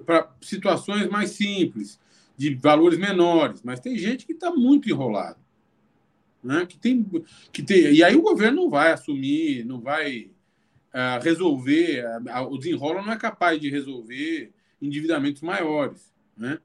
Para 0.04 0.32
situações 0.40 1.08
mais 1.08 1.30
simples, 1.30 1.98
de 2.36 2.54
valores 2.54 2.98
menores. 2.98 3.62
Mas 3.62 3.80
tem 3.80 3.96
gente 3.96 4.26
que 4.26 4.32
está 4.32 4.50
muito 4.50 4.88
enrolado. 4.88 5.38
Né? 6.42 6.66
Que 6.66 6.76
tem, 6.76 7.06
que 7.50 7.62
tem, 7.62 7.92
e 7.92 8.04
aí 8.04 8.14
o 8.14 8.22
governo 8.22 8.62
não 8.62 8.70
vai 8.70 8.92
assumir, 8.92 9.64
não 9.64 9.80
vai 9.80 10.30
uh, 10.92 11.22
resolver. 11.22 12.04
Uh, 12.04 12.52
o 12.52 12.58
desenrola 12.58 13.02
não 13.02 13.12
é 13.12 13.16
capaz 13.16 13.58
de 13.60 13.70
resolver 13.70 14.52
endividamentos 14.80 15.40
maiores. 15.40 16.12
Né? 16.36 16.58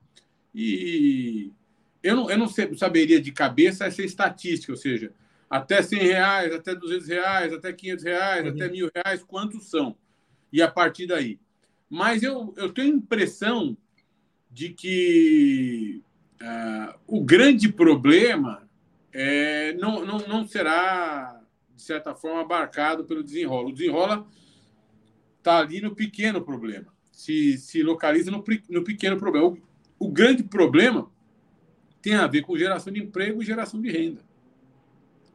E 0.53 1.51
eu 2.01 2.15
não, 2.15 2.29
eu 2.29 2.37
não 2.37 2.47
saberia 2.77 3.21
de 3.21 3.31
cabeça 3.31 3.85
essa 3.85 4.01
estatística, 4.01 4.71
ou 4.71 4.77
seja, 4.77 5.13
até 5.49 5.81
100 5.81 5.99
reais, 5.99 6.53
até 6.53 6.75
200 6.75 7.07
reais, 7.07 7.53
até 7.53 7.73
500 7.73 8.03
reais, 8.03 8.45
uhum. 8.45 8.51
até 8.51 8.69
mil 8.69 8.89
reais, 8.93 9.23
quantos 9.23 9.69
são? 9.69 9.97
E 10.51 10.61
a 10.61 10.69
partir 10.69 11.07
daí. 11.07 11.39
Mas 11.89 12.21
eu, 12.21 12.53
eu 12.55 12.71
tenho 12.71 12.93
a 12.93 12.97
impressão 12.97 13.75
de 14.49 14.69
que 14.69 16.03
uh, 16.41 16.99
o 17.07 17.23
grande 17.23 17.71
problema 17.71 18.67
é, 19.11 19.73
não, 19.73 20.05
não, 20.05 20.19
não 20.19 20.47
será, 20.47 21.41
de 21.75 21.81
certa 21.81 22.13
forma, 22.13 22.41
abarcado 22.41 23.05
pelo 23.05 23.23
desenrola. 23.23 23.69
O 23.69 23.73
desenrola 23.73 24.27
está 25.39 25.57
ali 25.57 25.81
no 25.81 25.95
pequeno 25.95 26.41
problema. 26.41 26.93
se, 27.11 27.57
se 27.57 27.81
localiza 27.81 28.29
no, 28.29 28.43
no 28.69 28.83
pequeno 28.83 29.17
problema. 29.17 29.47
O, 29.47 29.57
o 29.99 30.11
grande 30.11 30.43
problema 30.43 31.11
tem 32.01 32.15
a 32.15 32.27
ver 32.27 32.41
com 32.41 32.57
geração 32.57 32.91
de 32.91 33.01
emprego 33.01 33.41
e 33.41 33.45
geração 33.45 33.81
de 33.81 33.89
renda. 33.89 34.21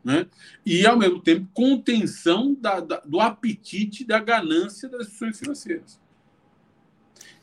Né? 0.05 0.27
E, 0.67 0.87
ao 0.87 0.99
mesmo 0.99 1.21
tempo, 1.21 1.49
contenção 1.55 2.55
da, 2.55 2.81
da, 2.81 3.01
do 3.01 3.21
apetite 3.21 4.05
da 4.05 4.19
ganância 4.19 4.89
das 4.89 5.07
instituições 5.07 5.39
financeiras, 5.39 6.01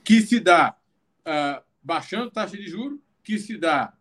que 0.03 0.21
se 0.21 0.39
dá 0.39 0.75
uh, 1.21 1.63
baixando 1.81 2.29
taxa 2.29 2.55
de 2.55 2.67
juros, 2.67 2.99
que 3.23 3.39
se 3.39 3.57
dá 3.57 3.93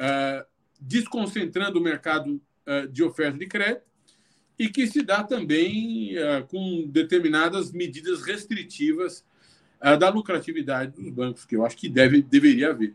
uh, 0.00 0.46
desconcentrando 0.80 1.78
o 1.78 1.82
mercado 1.82 2.40
uh, 2.66 2.88
de 2.88 3.04
oferta 3.04 3.38
de 3.38 3.46
crédito 3.46 3.86
e 4.58 4.68
que 4.68 4.86
se 4.86 5.02
dá 5.02 5.22
também 5.22 6.14
com 6.48 6.86
determinadas 6.88 7.70
medidas 7.70 8.22
restritivas 8.22 9.22
da 10.00 10.08
lucratividade 10.08 10.92
dos 10.92 11.10
bancos, 11.10 11.44
que 11.44 11.54
eu 11.54 11.66
acho 11.66 11.76
que 11.76 11.90
deve, 11.90 12.22
deveria 12.22 12.70
haver. 12.70 12.94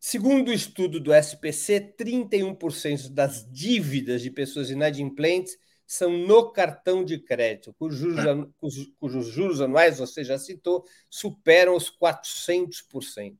Segundo 0.00 0.48
o 0.48 0.52
estudo 0.52 1.00
do 1.00 1.12
SPC, 1.12 1.94
31% 1.98 3.10
das 3.10 3.44
dívidas 3.50 4.22
de 4.22 4.30
pessoas 4.30 4.70
inadimplentes 4.70 5.58
são 5.84 6.10
no 6.10 6.52
cartão 6.52 7.04
de 7.04 7.18
crédito, 7.18 7.74
cujos 7.74 7.98
juros, 7.98 8.48
cujos, 8.58 8.92
cujos 9.00 9.26
juros 9.26 9.60
anuais, 9.60 9.98
você 9.98 10.22
já 10.22 10.38
citou, 10.38 10.84
superam 11.10 11.74
os 11.74 11.90
400%. 11.90 13.36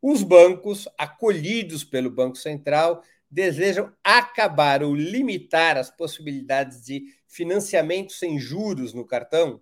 Os 0.00 0.22
bancos, 0.22 0.86
acolhidos 0.96 1.82
pelo 1.82 2.10
Banco 2.10 2.36
Central, 2.36 3.02
desejam 3.28 3.92
acabar 4.04 4.82
ou 4.82 4.94
limitar 4.94 5.76
as 5.76 5.90
possibilidades 5.90 6.84
de 6.84 7.02
financiamento 7.26 8.12
sem 8.12 8.38
juros 8.38 8.92
no 8.92 9.04
cartão, 9.04 9.60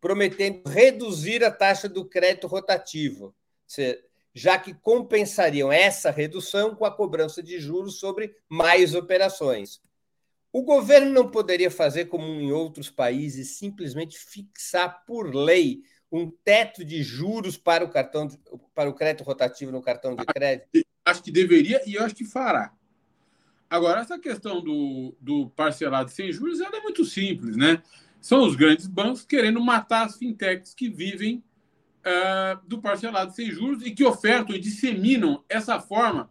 prometendo 0.00 0.68
reduzir 0.68 1.42
a 1.42 1.50
taxa 1.50 1.88
do 1.88 2.04
crédito 2.04 2.46
rotativo, 2.46 3.34
já 4.36 4.58
que 4.58 4.74
compensariam 4.74 5.72
essa 5.72 6.10
redução 6.10 6.74
com 6.74 6.84
a 6.84 6.94
cobrança 6.94 7.42
de 7.42 7.58
juros 7.58 7.98
sobre 7.98 8.36
mais 8.46 8.94
operações. 8.94 9.80
O 10.52 10.62
governo 10.62 11.10
não 11.10 11.30
poderia 11.30 11.70
fazer 11.70 12.04
como 12.04 12.26
em 12.26 12.52
outros 12.52 12.90
países, 12.90 13.56
simplesmente 13.56 14.18
fixar 14.18 15.06
por 15.06 15.34
lei 15.34 15.80
um 16.12 16.30
teto 16.44 16.84
de 16.84 17.02
juros 17.02 17.56
para 17.56 17.82
o 17.82 17.88
cartão 17.88 18.26
de, 18.26 18.38
para 18.74 18.90
o 18.90 18.94
crédito 18.94 19.24
rotativo 19.24 19.72
no 19.72 19.80
cartão 19.80 20.14
de 20.14 20.26
crédito? 20.26 20.68
Acho 21.02 21.22
que 21.22 21.32
deveria 21.32 21.80
e 21.86 21.94
eu 21.94 22.04
acho 22.04 22.14
que 22.14 22.24
fará. 22.26 22.74
Agora, 23.70 24.02
essa 24.02 24.18
questão 24.18 24.60
do, 24.60 25.16
do 25.18 25.48
parcelado 25.56 26.10
sem 26.10 26.30
juros 26.30 26.60
ela 26.60 26.76
é 26.76 26.80
muito 26.82 27.06
simples, 27.06 27.56
né? 27.56 27.82
São 28.20 28.46
os 28.46 28.54
grandes 28.54 28.86
bancos 28.86 29.24
querendo 29.24 29.62
matar 29.62 30.04
as 30.04 30.18
fintechs 30.18 30.74
que 30.74 30.90
vivem 30.90 31.42
uh, 32.06 32.66
do 32.66 32.80
parcelado 32.80 33.32
sem 33.32 33.50
juros 33.50 33.84
e 33.84 33.90
que 33.90 34.04
ofertam 34.04 34.54
e 34.54 34.60
disseminam 34.60 35.44
essa 35.48 35.80
forma, 35.80 36.30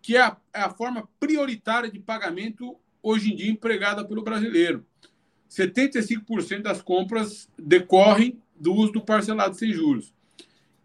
que 0.00 0.16
é 0.16 0.22
a, 0.22 0.36
é 0.54 0.62
a 0.62 0.70
forma 0.70 1.08
prioritária 1.20 1.90
de 1.90 1.98
pagamento 1.98 2.76
hoje 3.02 3.32
em 3.32 3.36
dia 3.36 3.50
empregada 3.50 4.04
pelo 4.04 4.22
brasileiro. 4.22 4.84
75% 5.50 6.62
das 6.62 6.80
compras 6.80 7.48
decorrem 7.58 8.40
do 8.54 8.72
uso 8.72 8.92
do 8.92 9.00
parcelado 9.00 9.54
sem 9.56 9.72
juros. 9.72 10.14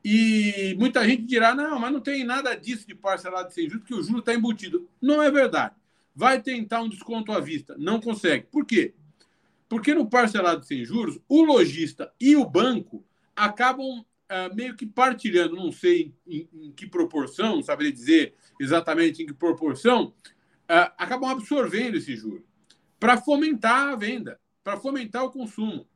E 0.03 0.75
muita 0.77 1.07
gente 1.07 1.23
dirá: 1.23 1.55
não, 1.55 1.79
mas 1.79 1.91
não 1.91 1.99
tem 1.99 2.23
nada 2.23 2.55
disso 2.55 2.87
de 2.87 2.95
parcelado 2.95 3.53
sem 3.53 3.65
juros, 3.65 3.79
porque 3.79 3.95
o 3.95 4.03
juro 4.03 4.19
está 4.19 4.33
embutido. 4.33 4.89
Não 5.01 5.21
é 5.21 5.31
verdade. 5.31 5.75
Vai 6.15 6.41
tentar 6.41 6.81
um 6.81 6.89
desconto 6.89 7.31
à 7.31 7.39
vista, 7.39 7.75
não 7.77 7.99
consegue. 7.99 8.45
Por 8.51 8.65
quê? 8.65 8.93
Porque 9.67 9.93
no 9.93 10.09
parcelado 10.09 10.63
sem 10.65 10.85
juros, 10.85 11.19
o 11.27 11.43
lojista 11.43 12.11
e 12.19 12.35
o 12.35 12.45
banco 12.45 13.03
acabam 13.35 14.05
uh, 14.31 14.53
meio 14.55 14.75
que 14.75 14.85
partilhando, 14.85 15.55
não 15.55 15.71
sei 15.71 16.13
em, 16.27 16.47
em, 16.53 16.71
que 16.71 16.87
proporção, 16.87 17.57
não 17.57 17.63
saberia 17.63 17.91
dizer 17.91 18.35
exatamente 18.59 19.23
em 19.23 19.25
que 19.25 19.33
proporção, 19.33 20.13
uh, 20.69 20.91
acabam 20.97 21.29
absorvendo 21.29 21.97
esse 21.97 22.15
juro 22.15 22.45
para 22.99 23.17
fomentar 23.17 23.89
a 23.89 23.95
venda, 23.95 24.39
para 24.63 24.77
fomentar 24.77 25.23
o 25.23 25.31
consumo. 25.31 25.87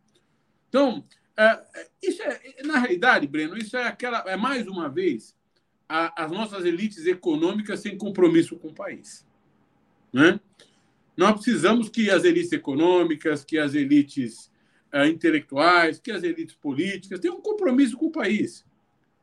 Então, 0.67 0.99
uh, 0.99 1.87
isso 2.01 2.21
é, 2.21 2.63
na 2.63 2.77
realidade, 2.77 3.27
Breno, 3.27 3.57
isso 3.57 3.75
é 3.77 3.87
aquela, 3.87 4.19
é 4.27 4.35
mais 4.35 4.67
uma 4.67 4.89
vez 4.89 5.35
a, 5.87 6.23
as 6.23 6.31
nossas 6.31 6.65
elites 6.65 7.05
econômicas 7.05 7.79
sem 7.79 7.97
compromisso 7.97 8.57
com 8.57 8.69
o 8.69 8.75
país, 8.75 9.25
né? 10.13 10.39
Nós 11.17 11.33
precisamos 11.33 11.89
que 11.89 12.09
as 12.09 12.23
elites 12.23 12.53
econômicas, 12.53 13.43
que 13.43 13.57
as 13.57 13.73
elites 13.73 14.48
uh, 14.93 15.05
intelectuais, 15.05 15.99
que 15.99 16.11
as 16.11 16.23
elites 16.23 16.55
políticas 16.55 17.19
tenham 17.19 17.37
um 17.37 17.41
compromisso 17.41 17.97
com 17.97 18.07
o 18.07 18.11
país. 18.11 18.65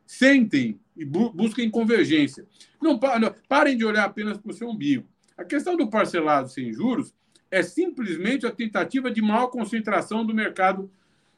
Sentem 0.07 0.79
e 0.97 1.05
bu 1.05 1.31
busquem 1.31 1.71
convergência. 1.71 2.47
Não, 2.81 2.99
não, 3.21 3.35
parem 3.49 3.77
de 3.77 3.85
olhar 3.85 4.05
apenas 4.05 4.39
para 4.39 4.51
o 4.51 4.55
seu 4.55 4.69
umbigo. 4.69 5.07
A 5.37 5.45
questão 5.45 5.77
do 5.77 5.89
parcelado 5.89 6.49
sem 6.49 6.73
juros 6.73 7.13
é 7.51 7.63
simplesmente 7.63 8.47
a 8.47 8.51
tentativa 8.51 9.11
de 9.11 9.21
maior 9.21 9.49
concentração 9.49 10.25
do 10.25 10.35
mercado 10.35 10.91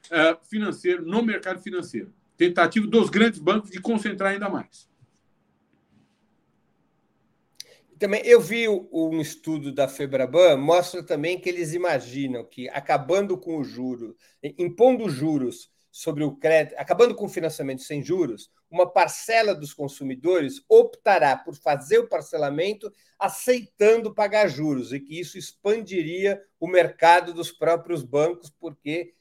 uh, 0.07 0.47
financeiro, 0.49 1.05
no 1.05 1.23
mercado 1.23 1.61
financeiro. 1.61 2.13
Tentativa 2.37 2.87
dos 2.87 3.11
grandes 3.11 3.41
bancos 3.41 3.71
de 3.71 3.81
concentrar 3.81 4.33
ainda 4.33 4.49
mais. 4.49 4.89
Também 7.99 8.23
eu 8.25 8.41
vi 8.41 8.69
um 8.69 9.21
estudo 9.21 9.73
da 9.73 9.89
Febraban, 9.89 10.57
mostra 10.57 11.03
também 11.03 11.41
que 11.41 11.49
eles 11.49 11.73
imaginam 11.73 12.45
que 12.45 12.69
acabando 12.69 13.37
com 13.37 13.59
o 13.59 13.65
juro, 13.65 14.17
impondo 14.43 15.09
juros 15.09 15.71
sobre 15.91 16.23
o 16.23 16.37
crédito, 16.37 16.77
acabando 16.79 17.15
com 17.15 17.25
o 17.25 17.29
financiamento 17.29 17.83
sem 17.83 18.03
juros, 18.03 18.51
uma 18.71 18.89
parcela 18.89 19.55
dos 19.55 19.73
consumidores 19.73 20.63
optará 20.69 21.37
por 21.37 21.55
fazer 21.55 21.99
o 21.99 22.09
parcelamento 22.09 22.93
aceitando 23.19 24.15
pagar 24.15 24.49
juros 24.49 24.93
e 24.93 25.01
que 25.01 25.19
isso 25.19 25.37
expandiria 25.37 26.41
o 26.61 26.69
mercado 26.69 27.33
dos 27.33 27.51
próprios 27.51 28.05
bancos, 28.05 28.49
porque 28.49 29.15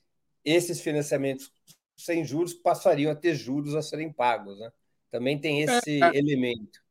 esses 0.45 0.79
financiamentos 0.79 1.51
sem 1.95 2.23
juros 2.23 2.53
passariam 2.53 3.11
a 3.11 3.15
ter 3.15 3.33
juros 3.33 3.73
a 3.73 3.81
serem 3.81 4.11
pagos. 4.13 4.59
Né? 4.59 4.71
Também 5.09 5.39
tem 5.39 5.61
esse 5.61 6.03
é, 6.03 6.05
é. 6.05 6.17
elemento. 6.17 6.86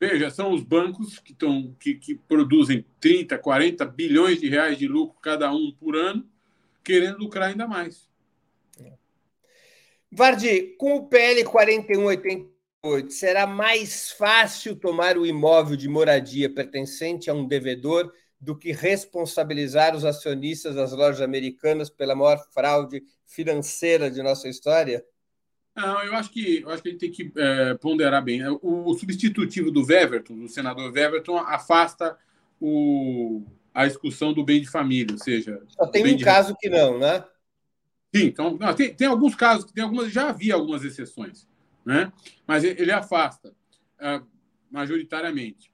Veja, 0.00 0.30
são 0.30 0.52
os 0.52 0.62
bancos 0.62 1.18
que, 1.18 1.32
tão, 1.32 1.74
que, 1.78 1.94
que 1.94 2.14
produzem 2.14 2.84
30, 3.00 3.38
40 3.38 3.84
bilhões 3.86 4.40
de 4.40 4.48
reais 4.48 4.76
de 4.76 4.88
lucro 4.88 5.18
cada 5.20 5.52
um 5.52 5.72
por 5.72 5.96
ano, 5.96 6.28
querendo 6.82 7.18
lucrar 7.18 7.48
ainda 7.48 7.66
mais. 7.66 8.08
Vardi, 10.16 10.76
com 10.78 10.94
o 10.94 11.08
PL 11.08 11.42
4188, 11.44 13.10
será 13.10 13.48
mais 13.48 14.12
fácil 14.12 14.76
tomar 14.76 15.18
o 15.18 15.26
imóvel 15.26 15.76
de 15.76 15.88
moradia 15.88 16.52
pertencente 16.52 17.28
a 17.28 17.34
um 17.34 17.48
devedor 17.48 18.12
do 18.40 18.56
que 18.56 18.70
responsabilizar 18.70 19.96
os 19.96 20.04
acionistas 20.04 20.76
das 20.76 20.92
lojas 20.92 21.20
americanas 21.20 21.90
pela 21.90 22.14
maior 22.14 22.38
fraude 22.52 23.02
financeira 23.26 24.08
de 24.08 24.22
nossa 24.22 24.48
história? 24.48 25.04
Não, 25.74 26.02
eu 26.04 26.14
acho 26.14 26.30
que, 26.30 26.62
eu 26.62 26.70
acho 26.70 26.82
que 26.82 26.88
a 26.88 26.92
gente 26.92 27.00
tem 27.00 27.10
que 27.10 27.32
é, 27.36 27.74
ponderar 27.74 28.22
bem. 28.22 28.46
O, 28.46 28.60
o, 28.62 28.94
substitutivo 28.94 29.70
do 29.72 29.84
Weverton, 29.84 30.38
do 30.38 30.48
senador 30.48 30.92
Weverton, 30.92 31.36
afasta 31.38 32.16
o, 32.60 33.42
a 33.72 33.86
discussão 33.86 34.32
do 34.32 34.44
bem 34.44 34.60
de 34.60 34.70
família, 34.70 35.12
ou 35.12 35.18
seja... 35.18 35.60
Só 35.68 35.86
tem 35.86 36.14
um 36.14 36.18
caso 36.18 36.52
de... 36.52 36.58
que 36.58 36.70
não, 36.70 36.98
né? 36.98 37.24
Sim, 38.14 38.26
então, 38.26 38.56
não, 38.56 38.72
tem, 38.72 38.94
tem 38.94 39.08
alguns 39.08 39.34
casos, 39.34 39.70
tem 39.72 39.82
algumas, 39.82 40.12
já 40.12 40.28
havia 40.28 40.54
algumas 40.54 40.84
exceções, 40.84 41.48
né? 41.84 42.12
mas 42.46 42.62
ele 42.62 42.92
afasta 42.92 43.48
uh, 43.48 44.24
majoritariamente. 44.70 45.72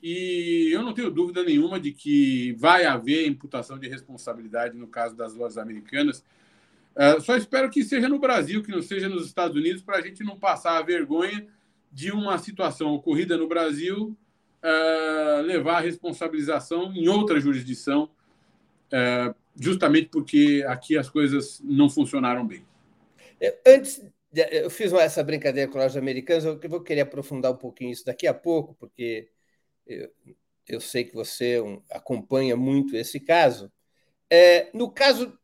E 0.00 0.70
eu 0.72 0.82
não 0.82 0.94
tenho 0.94 1.10
dúvida 1.10 1.42
nenhuma 1.42 1.80
de 1.80 1.92
que 1.92 2.52
vai 2.52 2.84
haver 2.86 3.26
imputação 3.26 3.78
de 3.78 3.88
responsabilidade 3.88 4.76
no 4.76 4.86
caso 4.86 5.16
das 5.16 5.34
lojas 5.34 5.58
americanas, 5.58 6.24
Uh, 6.96 7.20
só 7.20 7.36
espero 7.36 7.70
que 7.70 7.84
seja 7.84 8.08
no 8.08 8.18
Brasil, 8.18 8.62
que 8.62 8.70
não 8.70 8.82
seja 8.82 9.08
nos 9.08 9.26
Estados 9.26 9.56
Unidos, 9.56 9.82
para 9.82 9.98
a 9.98 10.00
gente 10.00 10.24
não 10.24 10.38
passar 10.38 10.76
a 10.76 10.82
vergonha 10.82 11.46
de 11.90 12.10
uma 12.12 12.38
situação 12.38 12.94
ocorrida 12.94 13.36
no 13.36 13.48
Brasil 13.48 14.16
uh, 14.62 15.42
levar 15.42 15.78
a 15.78 15.80
responsabilização 15.80 16.92
em 16.92 17.08
outra 17.08 17.40
jurisdição, 17.40 18.10
uh, 18.92 19.34
justamente 19.58 20.08
porque 20.08 20.64
aqui 20.66 20.96
as 20.96 21.08
coisas 21.08 21.60
não 21.64 21.88
funcionaram 21.88 22.46
bem. 22.46 22.64
Antes, 23.66 24.04
eu 24.32 24.70
fiz 24.70 24.92
essa 24.92 25.24
brincadeira 25.24 25.70
com 25.70 25.84
os 25.84 25.96
americanos, 25.96 26.44
eu 26.44 26.60
vou 26.68 26.82
querer 26.82 27.02
aprofundar 27.02 27.52
um 27.52 27.56
pouquinho 27.56 27.90
isso 27.90 28.04
daqui 28.04 28.26
a 28.26 28.34
pouco, 28.34 28.74
porque 28.74 29.28
eu, 29.86 30.10
eu 30.68 30.80
sei 30.80 31.04
que 31.04 31.14
você 31.14 31.58
acompanha 31.90 32.56
muito 32.56 32.94
esse 32.96 33.18
caso. 33.18 33.72
É, 34.28 34.70
no 34.72 34.90
caso 34.90 35.36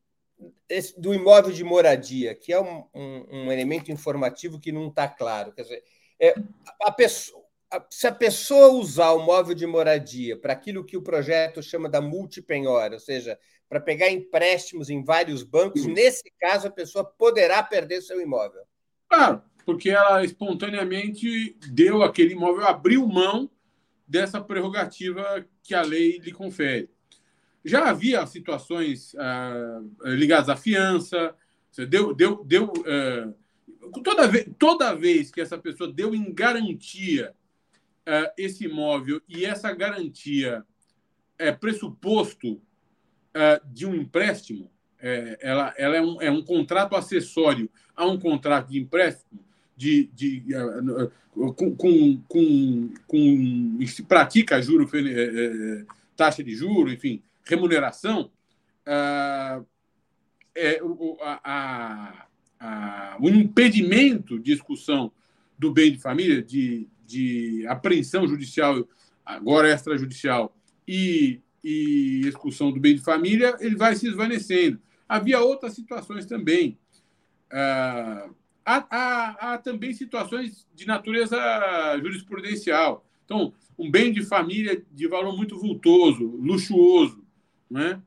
do 0.98 1.14
imóvel 1.14 1.52
de 1.52 1.64
moradia, 1.64 2.34
que 2.34 2.52
é 2.52 2.60
um, 2.60 2.84
um, 2.94 3.26
um 3.30 3.52
elemento 3.52 3.90
informativo 3.90 4.60
que 4.60 4.72
não 4.72 4.88
está 4.88 5.08
claro. 5.08 5.52
Quer 5.52 5.62
dizer, 5.62 5.84
é, 6.20 6.34
a 6.82 6.92
pessoa, 6.92 7.42
a, 7.70 7.84
se 7.90 8.06
a 8.06 8.12
pessoa 8.12 8.68
usar 8.68 9.12
o 9.12 9.24
móvel 9.24 9.54
de 9.54 9.66
moradia 9.66 10.36
para 10.36 10.52
aquilo 10.52 10.84
que 10.84 10.96
o 10.96 11.02
projeto 11.02 11.62
chama 11.62 11.88
da 11.88 12.00
multipenhora, 12.00 12.94
ou 12.94 13.00
seja, 13.00 13.38
para 13.68 13.80
pegar 13.80 14.10
empréstimos 14.10 14.90
em 14.90 15.02
vários 15.02 15.42
bancos, 15.42 15.86
nesse 15.86 16.30
caso 16.38 16.68
a 16.68 16.70
pessoa 16.70 17.04
poderá 17.04 17.62
perder 17.62 18.00
seu 18.00 18.20
imóvel. 18.20 18.62
Claro, 19.08 19.42
porque 19.64 19.90
ela 19.90 20.24
espontaneamente 20.24 21.56
deu 21.72 22.02
aquele 22.02 22.32
imóvel, 22.32 22.64
abriu 22.64 23.06
mão 23.06 23.50
dessa 24.06 24.40
prerrogativa 24.40 25.44
que 25.62 25.74
a 25.74 25.82
lei 25.82 26.18
lhe 26.18 26.32
confere. 26.32 26.88
Já 27.66 27.90
havia 27.90 28.24
situações 28.28 29.12
ah, 29.18 29.80
ligadas 30.04 30.48
à 30.48 30.54
fiança, 30.54 31.34
deu, 31.88 32.14
deu, 32.14 32.44
deu 32.44 32.72
ah, 32.86 33.32
toda, 34.04 34.28
vez, 34.28 34.46
toda 34.56 34.94
vez 34.94 35.32
que 35.32 35.40
essa 35.40 35.58
pessoa 35.58 35.92
deu 35.92 36.14
em 36.14 36.32
garantia 36.32 37.34
ah, 38.06 38.32
esse 38.38 38.66
imóvel 38.66 39.20
e 39.28 39.44
essa 39.44 39.72
garantia 39.72 40.64
é 41.36 41.50
pressuposto 41.50 42.62
de 43.70 43.84
um 43.84 43.94
empréstimo, 43.94 44.70
é, 44.98 45.38
ela, 45.42 45.74
ela 45.76 45.96
é, 45.96 46.00
um, 46.00 46.22
é 46.22 46.30
um 46.30 46.42
contrato 46.42 46.96
acessório. 46.96 47.68
A 47.94 48.06
um 48.06 48.18
contrato 48.18 48.68
de 48.70 48.78
empréstimo, 48.78 49.40
de, 49.76 50.10
de, 50.14 50.42
com, 51.34 51.76
com, 51.76 52.22
com, 52.28 52.90
com, 53.06 53.86
se 53.86 54.02
pratica 54.02 54.60
juro, 54.62 54.88
é, 54.94 55.84
taxa 56.16 56.42
de 56.42 56.54
juro, 56.54 56.90
enfim, 56.90 57.22
remuneração, 57.46 58.30
uh, 58.86 59.64
é, 60.54 60.82
o, 60.82 61.16
a, 61.20 62.26
a, 62.58 63.16
o 63.20 63.28
impedimento 63.28 64.38
de 64.38 64.52
execução 64.52 65.12
do 65.58 65.70
bem 65.70 65.92
de 65.92 65.98
família, 65.98 66.42
de, 66.42 66.88
de 67.06 67.66
apreensão 67.68 68.26
judicial, 68.26 68.86
agora 69.24 69.72
extrajudicial, 69.72 70.56
e, 70.86 71.40
e 71.62 72.22
execução 72.24 72.72
do 72.72 72.80
bem 72.80 72.94
de 72.94 73.02
família, 73.02 73.56
ele 73.60 73.76
vai 73.76 73.94
se 73.94 74.08
esvanecendo. 74.08 74.80
Havia 75.08 75.40
outras 75.40 75.74
situações 75.74 76.26
também. 76.26 76.78
Uh, 77.52 78.34
há, 78.64 78.86
há, 78.90 79.54
há, 79.54 79.58
também 79.58 79.92
situações 79.92 80.66
de 80.74 80.86
natureza 80.86 81.36
jurisprudencial. 82.00 83.06
Então, 83.24 83.52
um 83.78 83.90
bem 83.90 84.12
de 84.12 84.24
família 84.24 84.82
de 84.92 85.06
valor 85.06 85.36
muito 85.36 85.58
vultoso, 85.58 86.24
luxuoso, 86.24 87.25
né? 87.70 88.02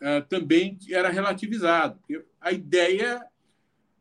Uh, 0.00 0.26
também 0.28 0.78
era 0.90 1.08
relativizado. 1.08 1.98
A 2.40 2.52
ideia 2.52 3.24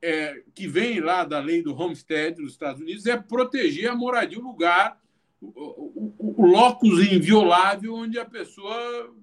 é, 0.02 0.44
que 0.54 0.68
vem 0.68 1.00
lá 1.00 1.24
da 1.24 1.40
lei 1.40 1.64
do 1.64 1.74
Homestead 1.74 2.36
dos 2.36 2.52
Estados 2.52 2.82
Unidos 2.82 3.06
é 3.06 3.16
proteger 3.16 3.90
a 3.90 3.96
moradia, 3.96 4.38
o 4.38 4.44
lugar, 4.44 5.02
o, 5.40 5.48
o, 5.48 6.36
o 6.42 6.46
locus 6.46 7.00
inviolável 7.10 7.94
onde 7.94 8.20
a 8.20 8.26
pessoa 8.26 9.14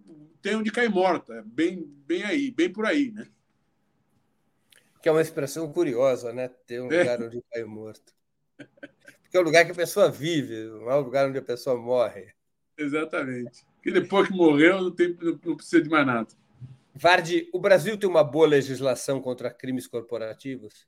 tem 0.41 0.57
onde 0.57 0.73
cair 0.73 0.89
morta. 0.89 1.43
Bem, 1.47 1.85
bem 2.07 2.23
aí, 2.25 2.51
bem 2.51 2.73
por 2.73 2.87
aí, 2.87 3.13
né? 3.13 3.27
Que 5.03 5.09
é 5.09 5.13
uma 5.13 5.21
expressão 5.21 5.71
curiosa, 5.71 6.33
né? 6.33 6.49
Ter 6.49 6.81
um 6.81 6.91
é. 6.91 6.99
lugar 6.99 7.23
onde 7.23 7.43
cai 7.51 7.65
morto. 7.65 8.15
Porque 9.23 9.37
é 9.37 9.41
o 9.41 9.45
lugar 9.45 9.65
que 9.65 9.73
a 9.73 9.75
pessoa 9.75 10.11
vive, 10.11 10.65
não 10.65 10.91
é 10.91 10.95
o 10.97 11.03
lugar 11.03 11.29
onde 11.29 11.39
a 11.39 11.43
pessoa 11.43 11.77
morre. 11.77 12.33
Exatamente. 12.77 13.65
Porque 13.81 13.99
depois 13.99 14.29
que 14.29 14.35
morreu, 14.35 14.83
não, 14.83 14.91
tem, 14.91 15.17
não 15.43 15.57
precisa 15.57 15.83
de 15.83 15.89
mais 15.89 16.07
nada. 16.07 16.29
Vardi, 16.95 17.49
o 17.51 17.59
Brasil 17.59 17.97
tem 17.97 18.09
uma 18.09 18.23
boa 18.23 18.47
legislação 18.47 19.23
contra 19.23 19.51
crimes 19.51 19.87
corporativos? 19.87 20.87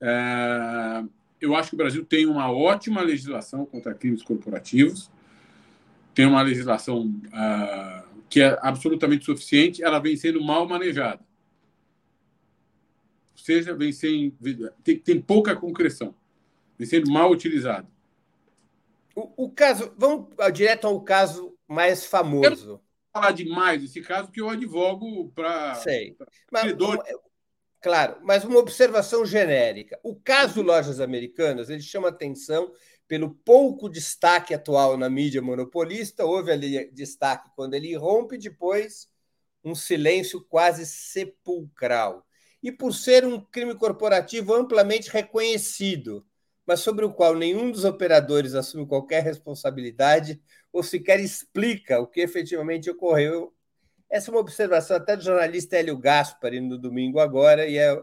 É, 0.00 1.04
eu 1.38 1.54
acho 1.54 1.68
que 1.68 1.74
o 1.74 1.78
Brasil 1.78 2.02
tem 2.02 2.24
uma 2.24 2.50
ótima 2.50 3.02
legislação 3.02 3.66
contra 3.66 3.94
crimes 3.94 4.22
corporativos. 4.22 5.10
Tem 6.14 6.24
uma 6.24 6.40
legislação 6.40 7.06
uh, 7.06 8.22
que 8.30 8.40
é 8.40 8.58
absolutamente 8.62 9.26
suficiente. 9.26 9.84
Ela 9.84 9.98
vem 9.98 10.16
sendo 10.16 10.42
mal 10.42 10.66
manejada. 10.66 11.22
Ou 13.32 13.44
seja, 13.44 13.74
vem 13.74 13.92
sem, 13.92 14.34
tem, 14.82 14.98
tem 14.98 15.20
pouca 15.20 15.54
concreção. 15.54 16.14
Vem 16.78 16.88
sendo 16.88 17.10
mal 17.10 17.30
utilizada. 17.30 17.86
O, 19.14 19.44
o 19.44 19.50
caso, 19.50 19.92
vamos 19.98 20.28
direto 20.54 20.86
ao 20.86 20.98
caso 21.02 21.54
mais 21.70 22.04
famoso 22.04 22.82
falar 23.12 23.32
demais 23.32 23.82
desse 23.82 24.00
caso, 24.00 24.26
porque 24.28 24.40
eu 24.40 24.48
advogo 24.48 25.30
para. 25.32 25.74
Sei. 25.76 26.16
Mas, 26.50 26.72
claro, 27.80 28.18
mas 28.22 28.44
uma 28.44 28.58
observação 28.58 29.24
genérica. 29.24 29.98
O 30.02 30.14
caso 30.14 30.62
Lojas 30.62 31.00
Americanas 31.00 31.68
ele 31.70 31.82
chama 31.82 32.08
atenção 32.08 32.72
pelo 33.06 33.34
pouco 33.34 33.88
destaque 33.88 34.54
atual 34.54 34.96
na 34.96 35.10
mídia 35.10 35.42
monopolista. 35.42 36.24
Houve 36.24 36.52
ali 36.52 36.90
destaque 36.92 37.50
quando 37.56 37.74
ele 37.74 37.94
rompe, 37.96 38.38
depois 38.38 39.08
um 39.62 39.74
silêncio 39.74 40.40
quase 40.48 40.86
sepulcral. 40.86 42.26
E 42.62 42.70
por 42.70 42.92
ser 42.92 43.24
um 43.24 43.40
crime 43.40 43.74
corporativo 43.74 44.54
amplamente 44.54 45.10
reconhecido, 45.10 46.24
mas 46.70 46.82
sobre 46.82 47.04
o 47.04 47.12
qual 47.12 47.34
nenhum 47.34 47.68
dos 47.68 47.82
operadores 47.82 48.54
assume 48.54 48.86
qualquer 48.86 49.24
responsabilidade, 49.24 50.40
ou 50.72 50.84
sequer 50.84 51.18
explica 51.18 51.98
o 51.98 52.06
que 52.06 52.20
efetivamente 52.20 52.88
ocorreu. 52.88 53.52
Essa 54.08 54.30
é 54.30 54.32
uma 54.32 54.40
observação 54.40 54.96
até 54.96 55.16
do 55.16 55.24
jornalista 55.24 55.76
Hélio 55.76 55.98
Gaspari 55.98 56.60
no 56.60 56.78
domingo 56.78 57.18
agora, 57.18 57.66
e 57.66 57.76
é, 57.76 58.00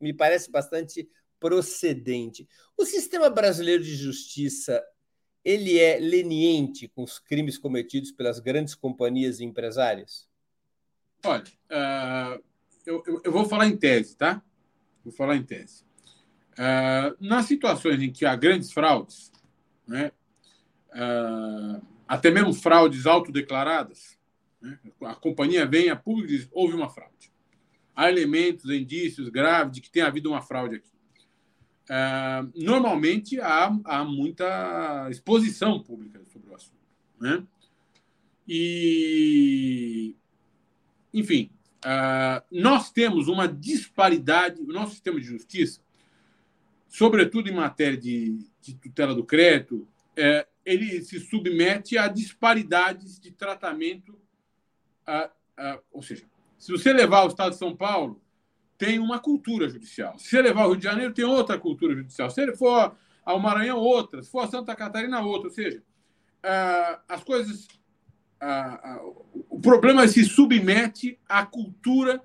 me 0.00 0.12
parece 0.12 0.48
bastante 0.48 1.10
procedente. 1.40 2.46
O 2.78 2.86
sistema 2.86 3.28
brasileiro 3.28 3.82
de 3.82 3.96
justiça 3.96 4.80
ele 5.44 5.80
é 5.80 5.98
leniente 5.98 6.86
com 6.86 7.02
os 7.02 7.18
crimes 7.18 7.58
cometidos 7.58 8.12
pelas 8.12 8.38
grandes 8.38 8.76
companhias 8.76 9.40
e 9.40 9.44
empresárias? 9.44 10.28
Olha, 11.26 11.42
uh, 11.68 12.40
eu, 12.86 13.02
eu, 13.08 13.22
eu, 13.24 13.32
vou 13.32 13.44
falar 13.44 13.66
em 13.66 13.76
tese, 13.76 14.16
tá? 14.16 14.40
Vou 15.02 15.12
falar 15.12 15.34
em 15.34 15.42
tese. 15.42 15.84
Uh, 16.54 17.16
nas 17.18 17.46
situações 17.46 18.00
em 18.00 18.12
que 18.12 18.24
há 18.24 18.36
grandes 18.36 18.70
fraudes, 18.72 19.32
né, 19.86 20.12
uh, 20.90 21.84
até 22.06 22.30
mesmo 22.30 22.54
fraudes 22.54 23.06
autodeclaradas. 23.06 24.16
Né? 24.62 24.78
A 25.02 25.16
companhia 25.16 25.66
vem 25.66 25.90
a 25.90 25.96
público 25.96 26.30
e 26.32 26.36
diz: 26.36 26.48
houve 26.52 26.74
uma 26.74 26.88
fraude. 26.88 27.32
Há 27.94 28.08
elementos, 28.08 28.70
indícios 28.70 29.28
graves 29.28 29.74
de 29.74 29.80
que 29.80 29.90
tem 29.90 30.02
havido 30.02 30.30
uma 30.30 30.42
fraude 30.42 30.76
aqui. 30.76 30.94
Uh, 31.90 32.52
normalmente 32.54 33.40
há, 33.40 33.76
há 33.84 34.04
muita 34.04 35.08
exposição 35.10 35.82
pública 35.82 36.24
sobre 36.26 36.50
o 36.50 36.54
assunto. 36.54 36.78
Né? 37.20 37.44
E, 38.46 40.14
enfim, 41.12 41.50
nós 42.50 42.90
temos 42.90 43.26
uma 43.28 43.48
disparidade, 43.48 44.60
o 44.60 44.66
nosso 44.66 44.92
sistema 44.92 45.18
de 45.18 45.26
justiça, 45.26 45.83
sobretudo 46.94 47.48
em 47.48 47.52
matéria 47.52 47.98
de, 47.98 48.38
de 48.60 48.74
tutela 48.76 49.16
do 49.16 49.24
crédito, 49.24 49.84
é, 50.16 50.46
ele 50.64 51.02
se 51.02 51.18
submete 51.18 51.98
a 51.98 52.06
disparidades 52.06 53.18
de 53.18 53.32
tratamento. 53.32 54.16
A, 55.04 55.28
a, 55.56 55.80
ou 55.90 56.00
seja, 56.00 56.24
se 56.56 56.70
você 56.70 56.92
levar 56.92 57.24
o 57.24 57.26
Estado 57.26 57.50
de 57.50 57.58
São 57.58 57.74
Paulo, 57.74 58.22
tem 58.78 59.00
uma 59.00 59.18
cultura 59.18 59.68
judicial. 59.68 60.16
Se 60.20 60.28
você 60.28 60.40
levar 60.40 60.66
o 60.66 60.68
Rio 60.68 60.76
de 60.76 60.84
Janeiro, 60.84 61.12
tem 61.12 61.24
outra 61.24 61.58
cultura 61.58 61.96
judicial. 61.96 62.30
Se 62.30 62.40
ele 62.40 62.54
for 62.56 62.96
ao 63.24 63.40
Maranhão, 63.40 63.78
outra. 63.78 64.22
Se 64.22 64.30
for 64.30 64.44
a 64.44 64.48
Santa 64.48 64.76
Catarina, 64.76 65.20
outra. 65.20 65.48
Ou 65.48 65.54
seja, 65.54 65.82
as 67.08 67.24
coisas. 67.24 67.66
o 69.50 69.58
problema 69.58 70.06
se 70.06 70.24
submete 70.24 71.18
à 71.28 71.44
cultura 71.44 72.22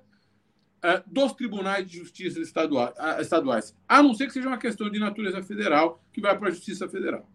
dos 1.06 1.32
tribunais 1.32 1.86
de 1.86 1.98
justiça 1.98 2.40
estaduais, 2.40 3.74
a 3.88 4.02
não 4.02 4.14
ser 4.14 4.26
que 4.26 4.32
seja 4.32 4.48
uma 4.48 4.58
questão 4.58 4.90
de 4.90 4.98
natureza 4.98 5.42
federal 5.42 6.02
que 6.12 6.20
vai 6.20 6.38
para 6.38 6.48
a 6.48 6.52
Justiça 6.52 6.88
Federal 6.88 7.28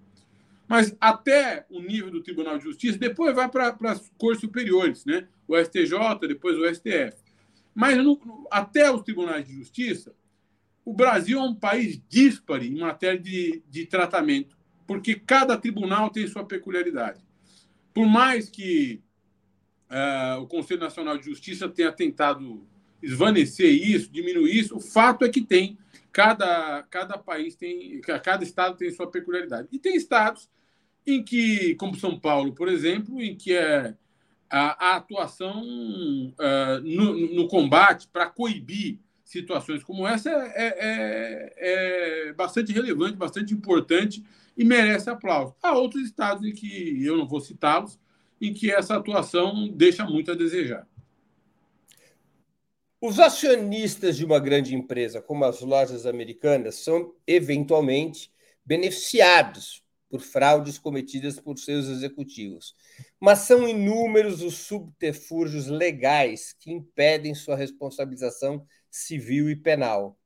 mas 0.67 0.95
até 0.99 1.65
o 1.69 1.79
nível 1.79 2.11
do 2.11 2.23
Tribunal 2.23 2.57
de 2.57 2.63
Justiça, 2.63 2.97
depois 2.97 3.35
vai 3.35 3.49
para 3.49 3.75
as 3.83 4.11
cores 4.17 4.39
superiores, 4.39 5.05
né? 5.05 5.27
o 5.47 5.55
STJ, 5.57 6.27
depois 6.27 6.57
o 6.57 6.65
STF. 6.73 7.15
Mas 7.73 7.97
no, 7.97 8.19
até 8.49 8.91
os 8.91 9.03
tribunais 9.03 9.45
de 9.45 9.53
justiça, 9.53 10.15
o 10.83 10.93
Brasil 10.93 11.39
é 11.39 11.43
um 11.43 11.53
país 11.53 12.01
díspare 12.09 12.67
em 12.67 12.79
matéria 12.79 13.19
de, 13.19 13.61
de 13.69 13.85
tratamento, 13.85 14.57
porque 14.87 15.15
cada 15.15 15.57
tribunal 15.57 16.09
tem 16.09 16.27
sua 16.27 16.45
peculiaridade. 16.45 17.21
Por 17.93 18.07
mais 18.07 18.49
que 18.49 19.01
uh, 19.89 20.41
o 20.41 20.47
Conselho 20.47 20.79
Nacional 20.79 21.17
de 21.17 21.25
Justiça 21.25 21.67
tenha 21.69 21.91
tentado 21.91 22.65
esvanecer 23.01 23.71
isso, 23.71 24.11
diminuir 24.11 24.57
isso, 24.57 24.77
o 24.77 24.79
fato 24.79 25.25
é 25.25 25.29
que 25.29 25.41
tem 25.41 25.77
cada, 26.11 26.83
cada 26.83 27.17
país 27.17 27.55
tem, 27.55 27.99
cada 28.01 28.43
estado 28.43 28.77
tem 28.77 28.89
sua 28.89 29.11
peculiaridade. 29.11 29.67
E 29.71 29.77
tem 29.77 29.95
estados 29.95 30.49
em 31.05 31.21
que, 31.21 31.75
como 31.75 31.95
São 31.95 32.17
Paulo, 32.17 32.53
por 32.53 32.67
exemplo, 32.67 33.21
em 33.21 33.35
que 33.35 33.53
é 33.53 33.93
a, 34.49 34.91
a 34.91 34.95
atuação 34.95 35.61
uh, 35.61 36.81
no, 36.83 37.35
no, 37.35 37.47
combate 37.47 38.07
para 38.07 38.27
coibir 38.27 38.99
situações 39.23 39.83
como 39.83 40.07
essa 40.07 40.29
é, 40.29 40.33
é, 40.55 41.53
é, 41.57 42.29
é, 42.29 42.33
bastante 42.33 42.71
relevante, 42.71 43.17
bastante 43.17 43.53
importante 43.53 44.23
e 44.55 44.63
merece 44.63 45.09
aplauso. 45.09 45.53
Há 45.61 45.73
outros 45.73 46.03
estados 46.03 46.47
em 46.47 46.53
que 46.53 47.03
eu 47.03 47.17
não 47.17 47.27
vou 47.27 47.41
citá-los, 47.41 47.99
em 48.39 48.53
que 48.53 48.71
essa 48.71 48.95
atuação 48.95 49.67
deixa 49.67 50.05
muito 50.05 50.31
a 50.31 50.35
desejar. 50.35 50.87
Os 53.07 53.19
acionistas 53.19 54.17
de 54.17 54.25
uma 54.25 54.39
grande 54.39 54.73
empresa, 54.73 55.21
como 55.21 55.45
as 55.45 55.61
lojas 55.61 56.07
americanas, 56.07 56.77
são 56.77 57.13
eventualmente 57.27 58.33
beneficiados 58.65 59.83
por 60.09 60.21
fraudes 60.21 60.79
cometidas 60.79 61.39
por 61.39 61.59
seus 61.59 61.85
executivos. 61.85 62.75
Mas 63.19 63.41
são 63.41 63.69
inúmeros 63.69 64.41
os 64.41 64.55
subterfúgios 64.55 65.67
legais 65.67 66.51
que 66.53 66.71
impedem 66.71 67.35
sua 67.35 67.55
responsabilização 67.55 68.65
civil 68.89 69.51
e 69.51 69.55
penal. 69.55 70.17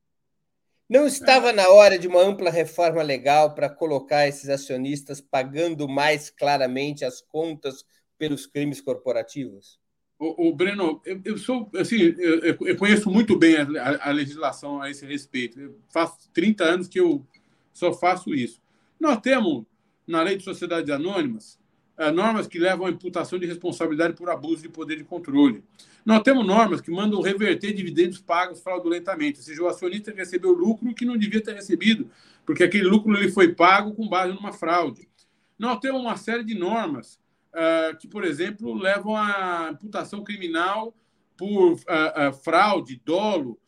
Não 0.87 1.05
estava 1.05 1.51
na 1.51 1.67
hora 1.67 1.99
de 1.99 2.07
uma 2.07 2.21
ampla 2.21 2.49
reforma 2.49 3.03
legal 3.03 3.53
para 3.53 3.69
colocar 3.69 4.25
esses 4.25 4.47
acionistas 4.47 5.19
pagando 5.19 5.85
mais 5.85 6.29
claramente 6.29 7.03
as 7.03 7.19
contas 7.19 7.83
pelos 8.17 8.47
crimes 8.47 8.79
corporativos? 8.79 9.77
O, 10.19 10.49
o 10.49 10.53
Breno, 10.53 11.01
eu, 11.05 11.21
eu, 11.23 11.37
sou 11.37 11.71
assim, 11.77 11.95
eu, 12.17 12.57
eu 12.59 12.75
conheço 12.75 13.09
muito 13.09 13.37
bem 13.37 13.55
a, 13.55 14.09
a, 14.09 14.11
legislação 14.11 14.81
a 14.81 14.89
esse 14.89 15.05
respeito. 15.05 15.59
Eu 15.59 15.79
faço 15.93 16.29
30 16.33 16.63
anos 16.65 16.87
que 16.89 16.99
eu 16.99 17.25
só 17.73 17.93
faço 17.93 18.35
isso. 18.35 18.61
Nós 18.99 19.21
temos 19.21 19.63
na 20.05 20.21
lei 20.21 20.35
de 20.35 20.43
sociedades 20.43 20.89
anônimas 20.89 21.57
é, 21.99 22.11
normas 22.11 22.47
que 22.47 22.57
levam 22.57 22.87
à 22.87 22.89
imputação 22.89 23.37
de 23.37 23.45
responsabilidade 23.45 24.13
por 24.13 24.29
abuso 24.29 24.61
de 24.61 24.69
poder 24.69 24.95
de 24.95 25.03
controle. 25.03 25.61
Nós 26.05 26.21
temos 26.23 26.47
normas 26.47 26.79
que 26.79 26.89
mandam 26.89 27.21
reverter 27.21 27.73
dividendos 27.73 28.19
pagos 28.19 28.61
fraudulentamente, 28.61 29.39
ou 29.39 29.43
seja, 29.43 29.61
o 29.61 29.67
acionista 29.67 30.13
recebeu 30.13 30.51
lucro 30.51 30.93
que 30.95 31.03
não 31.03 31.17
devia 31.17 31.41
ter 31.41 31.53
recebido, 31.53 32.09
porque 32.45 32.63
aquele 32.63 32.85
lucro 32.85 33.15
ele 33.17 33.29
foi 33.29 33.53
pago 33.53 33.93
com 33.93 34.07
base 34.07 34.33
numa 34.33 34.53
fraude. 34.53 35.09
Nós 35.57 35.77
temos 35.79 36.01
uma 36.01 36.15
série 36.15 36.43
de 36.43 36.55
normas 36.55 37.19
uh, 37.53 37.97
que, 37.97 38.07
por 38.07 38.23
exemplo, 38.23 38.73
levam 38.73 39.15
à 39.15 39.69
imputação 39.71 40.23
criminal 40.23 40.95
por 41.37 41.73
uh, 41.73 41.75
uh, 41.75 42.33
fraude, 42.43 43.01
dolo, 43.03 43.59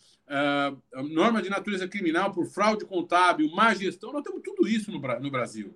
norma 1.10 1.42
de 1.42 1.50
natureza 1.50 1.90
criminal 1.90 2.32
por 2.32 2.46
fraude 2.46 2.86
contábil, 2.86 3.52
má 3.54 3.74
gestão. 3.74 4.14
Nós 4.14 4.24
temos 4.24 4.42
tudo 4.42 4.66
isso 4.66 4.90
no, 4.90 5.00
no 5.20 5.30
Brasil. 5.30 5.76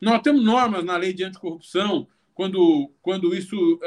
Nós 0.00 0.20
temos 0.20 0.44
normas 0.44 0.84
na 0.84 0.96
lei 0.96 1.12
de 1.12 1.22
anticorrupção 1.22 2.08
quando, 2.34 2.90
quando 3.00 3.32
isso 3.32 3.78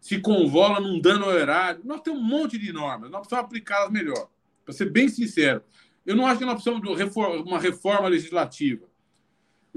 se 0.00 0.18
convola 0.20 0.80
num 0.80 1.00
dano 1.00 1.26
ao 1.26 1.38
erário. 1.38 1.82
Nós 1.84 2.00
temos 2.00 2.20
um 2.20 2.24
monte 2.24 2.58
de 2.58 2.72
normas, 2.72 3.12
nós 3.12 3.20
precisamos 3.20 3.44
aplicá-las 3.44 3.92
melhor. 3.92 4.28
Para 4.64 4.74
ser 4.74 4.90
bem 4.90 5.08
sincero, 5.08 5.62
eu 6.04 6.16
não 6.16 6.26
acho 6.26 6.40
que 6.40 6.44
nós 6.44 6.54
precisamos 6.54 6.82
de 6.82 7.48
uma 7.48 7.60
reforma 7.60 8.08
legislativa. 8.08 8.88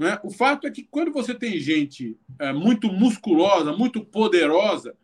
Né? 0.00 0.18
O 0.22 0.30
fato 0.30 0.66
é 0.66 0.70
que 0.70 0.82
quando 0.82 1.12
você 1.12 1.34
tem 1.34 1.60
gente 1.60 2.16
é, 2.38 2.54
muito 2.54 2.90
musculosa, 2.90 3.76
muito 3.76 4.02
poderosa, 4.02 4.96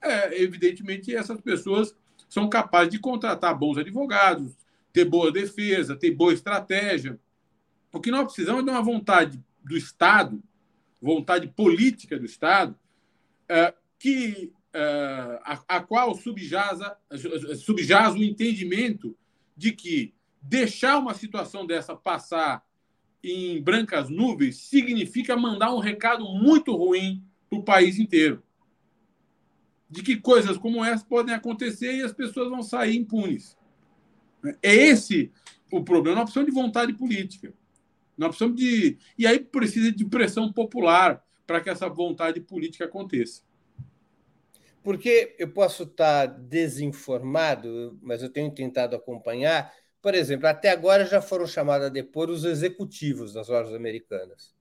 é, 0.00 0.42
evidentemente 0.42 1.14
essas 1.14 1.38
pessoas 1.42 1.94
são 2.26 2.48
capazes 2.48 2.90
de 2.90 2.98
contratar 2.98 3.54
bons 3.54 3.76
advogados, 3.76 4.56
ter 4.94 5.04
boa 5.04 5.30
defesa, 5.30 5.94
ter 5.94 6.12
boa 6.12 6.32
estratégia. 6.32 7.20
O 7.92 8.00
que 8.00 8.10
nós 8.10 8.24
precisamos 8.24 8.62
é 8.62 8.64
de 8.64 8.70
uma 8.70 8.80
vontade 8.80 9.44
do 9.62 9.76
Estado, 9.76 10.42
vontade 11.02 11.46
política 11.48 12.18
do 12.18 12.24
Estado, 12.24 12.74
é, 13.46 13.74
que 13.98 14.54
uh, 14.74 15.38
a, 15.44 15.62
a, 15.68 15.80
qual 15.82 16.14
subjaza, 16.14 16.96
subjaz 17.58 18.14
o 18.14 18.22
entendimento 18.22 19.14
de 19.54 19.72
que 19.72 20.14
deixar 20.40 20.98
uma 20.98 21.12
situação 21.12 21.66
dessa 21.66 21.94
passar 21.94 22.64
em 23.22 23.62
brancas 23.62 24.08
nuvens 24.08 24.56
significa 24.56 25.36
mandar 25.36 25.74
um 25.74 25.78
recado 25.78 26.24
muito 26.24 26.74
ruim 26.74 27.22
para 27.48 27.58
o 27.58 27.62
país 27.62 27.98
inteiro. 27.98 28.42
De 29.88 30.02
que 30.02 30.16
coisas 30.16 30.56
como 30.56 30.84
essa 30.84 31.04
podem 31.04 31.34
acontecer 31.34 31.96
e 31.96 32.02
as 32.02 32.12
pessoas 32.12 32.48
vão 32.48 32.62
sair 32.62 32.96
impunes. 32.96 33.56
É 34.62 34.74
esse 34.74 35.32
o 35.70 35.82
problema. 35.82 36.16
Nós 36.16 36.24
precisamos 36.24 36.54
de 36.54 36.60
vontade 36.60 36.92
política. 36.94 37.52
Nós 38.16 38.28
precisamos 38.28 38.60
de. 38.60 38.98
E 39.18 39.26
aí 39.26 39.38
precisa 39.40 39.90
de 39.90 40.04
pressão 40.04 40.52
popular 40.52 41.24
para 41.46 41.60
que 41.60 41.70
essa 41.70 41.88
vontade 41.88 42.40
política 42.40 42.84
aconteça. 42.84 43.42
Porque 44.82 45.34
eu 45.38 45.48
posso 45.50 45.82
estar 45.82 46.26
desinformado, 46.26 47.98
mas 48.02 48.22
eu 48.22 48.30
tenho 48.30 48.50
tentado 48.50 48.96
acompanhar. 48.96 49.72
Por 50.02 50.14
exemplo, 50.14 50.46
até 50.46 50.70
agora 50.70 51.04
já 51.04 51.20
foram 51.20 51.46
chamados 51.46 51.86
a 51.86 51.90
depor 51.90 52.30
os 52.30 52.44
executivos 52.44 53.32
das 53.32 53.48
lojas 53.48 53.74
americanas. 53.74 54.54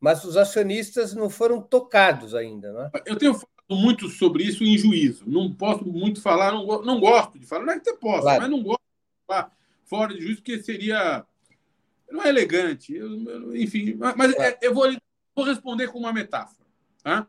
Mas 0.00 0.24
os 0.24 0.36
acionistas 0.36 1.14
não 1.14 1.28
foram 1.28 1.60
tocados 1.60 2.34
ainda, 2.34 2.72
não 2.72 2.84
é? 2.86 2.90
Eu 3.06 3.16
tenho 3.16 3.34
falado 3.34 3.48
muito 3.70 4.08
sobre 4.08 4.42
isso 4.44 4.64
em 4.64 4.76
juízo. 4.76 5.24
Não 5.28 5.52
posso 5.52 5.84
muito 5.84 6.20
falar, 6.20 6.52
não, 6.52 6.66
não 6.82 6.98
gosto 6.98 7.38
de 7.38 7.46
falar. 7.46 7.66
Não 7.66 7.72
é 7.74 7.78
que 7.78 7.84
você 7.84 7.96
possa, 7.96 8.22
claro. 8.22 8.40
mas 8.42 8.50
não 8.50 8.62
gosto 8.62 8.80
de 8.80 9.26
falar 9.26 9.56
fora 9.84 10.14
de 10.14 10.22
juízo, 10.22 10.36
porque 10.38 10.62
seria. 10.62 11.24
Não 12.10 12.24
é 12.24 12.28
elegante. 12.28 12.94
Eu, 12.94 13.54
enfim, 13.54 13.94
mas 13.94 14.34
claro. 14.34 14.56
eu 14.62 14.74
vou, 14.74 14.90
vou 15.36 15.44
responder 15.44 15.88
com 15.88 15.98
uma 15.98 16.12
metáfora. 16.12 16.66
Tá? 17.04 17.26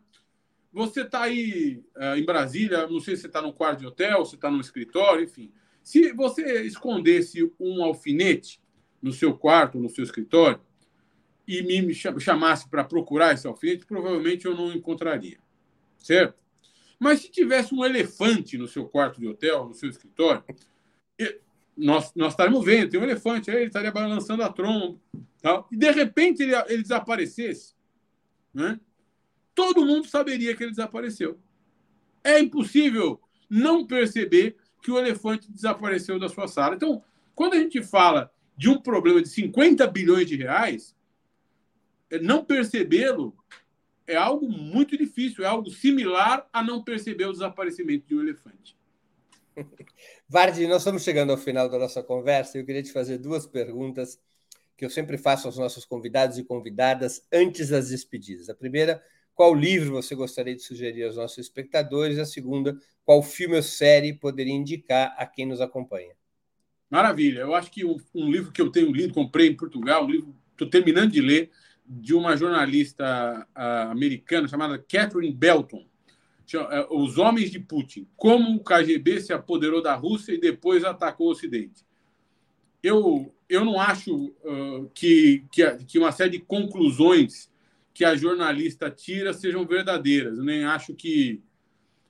Você 0.71 1.01
está 1.01 1.23
aí 1.23 1.83
uh, 1.97 2.15
em 2.17 2.25
Brasília, 2.25 2.87
não 2.87 3.01
sei 3.01 3.15
se 3.15 3.23
você 3.23 3.27
está 3.27 3.41
no 3.41 3.53
quarto 3.53 3.79
de 3.79 3.87
hotel, 3.87 4.25
se 4.25 4.35
está 4.35 4.49
no 4.49 4.61
escritório, 4.61 5.25
enfim. 5.25 5.51
Se 5.83 6.13
você 6.13 6.61
escondesse 6.63 7.51
um 7.59 7.83
alfinete 7.83 8.61
no 9.01 9.11
seu 9.11 9.35
quarto, 9.35 9.79
no 9.79 9.89
seu 9.89 10.03
escritório, 10.03 10.59
e 11.47 11.61
me 11.63 11.93
chamasse 11.93 12.69
para 12.69 12.83
procurar 12.83 13.33
esse 13.33 13.47
alfinete, 13.47 13.85
provavelmente 13.85 14.45
eu 14.45 14.55
não 14.55 14.71
encontraria. 14.71 15.37
Certo? 15.97 16.41
Mas 16.99 17.21
se 17.21 17.31
tivesse 17.31 17.73
um 17.73 17.83
elefante 17.83 18.57
no 18.57 18.67
seu 18.67 18.87
quarto 18.87 19.19
de 19.19 19.27
hotel, 19.27 19.67
no 19.67 19.73
seu 19.73 19.89
escritório, 19.89 20.43
nós, 21.75 22.13
nós 22.15 22.33
estaremos 22.33 22.63
vendo, 22.63 22.89
tem 22.89 22.99
um 22.99 23.03
elefante 23.03 23.49
aí, 23.49 23.57
ele 23.57 23.65
estaria 23.67 23.91
balançando 23.91 24.43
a 24.43 24.49
tromba, 24.51 24.99
tal, 25.41 25.67
e 25.71 25.77
de 25.77 25.91
repente 25.91 26.43
ele, 26.43 26.53
ele 26.67 26.83
desaparecesse. 26.83 27.73
Né? 28.53 28.79
todo 29.53 29.85
mundo 29.85 30.07
saberia 30.07 30.55
que 30.55 30.63
ele 30.63 30.71
desapareceu. 30.71 31.39
É 32.23 32.39
impossível 32.39 33.21
não 33.49 33.85
perceber 33.85 34.55
que 34.81 34.91
o 34.91 34.97
elefante 34.97 35.51
desapareceu 35.51 36.19
da 36.19 36.27
sua 36.27 36.47
sala. 36.47 36.75
Então, 36.75 37.03
quando 37.35 37.53
a 37.53 37.59
gente 37.59 37.81
fala 37.83 38.31
de 38.57 38.69
um 38.69 38.81
problema 38.81 39.21
de 39.21 39.29
50 39.29 39.85
bilhões 39.87 40.27
de 40.27 40.35
reais, 40.35 40.95
é, 42.09 42.19
não 42.19 42.43
percebê-lo 42.43 43.35
é 44.07 44.15
algo 44.15 44.49
muito 44.49 44.97
difícil, 44.97 45.43
é 45.43 45.47
algo 45.47 45.69
similar 45.69 46.47
a 46.51 46.61
não 46.61 46.83
perceber 46.83 47.25
o 47.25 47.31
desaparecimento 47.31 48.07
de 48.07 48.15
um 48.15 48.21
elefante. 48.21 48.75
Vardy, 50.27 50.67
nós 50.67 50.81
estamos 50.81 51.03
chegando 51.03 51.31
ao 51.31 51.37
final 51.37 51.69
da 51.69 51.77
nossa 51.77 52.03
conversa 52.03 52.57
e 52.57 52.61
eu 52.61 52.65
queria 52.65 52.83
te 52.83 52.91
fazer 52.91 53.17
duas 53.17 53.45
perguntas 53.45 54.19
que 54.75 54.83
eu 54.83 54.89
sempre 54.89 55.17
faço 55.17 55.47
aos 55.47 55.57
nossos 55.57 55.85
convidados 55.85 56.37
e 56.37 56.43
convidadas 56.43 57.25
antes 57.31 57.69
das 57.69 57.89
despedidas. 57.89 58.49
A 58.49 58.55
primeira, 58.55 59.01
qual 59.41 59.55
livro 59.55 59.93
você 59.93 60.13
gostaria 60.13 60.55
de 60.55 60.61
sugerir 60.61 61.03
aos 61.03 61.15
nossos 61.15 61.39
espectadores? 61.39 62.19
A 62.19 62.25
segunda, 62.25 62.77
qual 63.03 63.23
filme 63.23 63.55
ou 63.55 63.63
série 63.63 64.13
poderia 64.13 64.53
indicar 64.53 65.15
a 65.17 65.25
quem 65.25 65.47
nos 65.47 65.59
acompanha? 65.59 66.13
Maravilha. 66.87 67.39
Eu 67.39 67.55
acho 67.55 67.71
que 67.71 67.83
um, 67.83 67.97
livro 68.29 68.51
que 68.51 68.61
eu 68.61 68.71
tenho 68.71 68.91
lido, 68.91 69.15
comprei 69.15 69.47
em 69.47 69.57
Portugal, 69.57 70.05
um 70.05 70.11
livro 70.11 70.35
estou 70.51 70.69
terminando 70.69 71.09
de 71.09 71.21
ler, 71.21 71.49
de 71.87 72.13
uma 72.13 72.37
jornalista 72.37 73.47
uh, 73.57 73.89
americana 73.89 74.47
chamada 74.47 74.77
Catherine 74.77 75.33
Belton. 75.33 75.87
Chama, 76.45 76.85
uh, 76.85 77.01
Os 77.03 77.17
Homens 77.17 77.49
de 77.49 77.59
Putin. 77.59 78.07
Como 78.15 78.57
o 78.57 78.63
KGB 78.63 79.21
se 79.21 79.33
apoderou 79.33 79.81
da 79.81 79.95
Rússia 79.95 80.33
e 80.33 80.39
depois 80.39 80.83
atacou 80.83 81.29
o 81.29 81.31
Ocidente. 81.31 81.83
Eu, 82.83 83.33
eu 83.49 83.65
não 83.65 83.81
acho 83.81 84.35
uh, 84.43 84.87
que, 84.93 85.47
que, 85.51 85.77
que 85.87 85.97
uma 85.97 86.11
série 86.11 86.29
de 86.29 86.39
conclusões 86.41 87.50
que 87.93 88.05
a 88.05 88.15
jornalista 88.15 88.89
tira 88.89 89.33
sejam 89.33 89.65
verdadeiras. 89.65 90.37
Eu 90.37 90.43
nem 90.43 90.63
acho 90.65 90.93
que. 90.93 91.41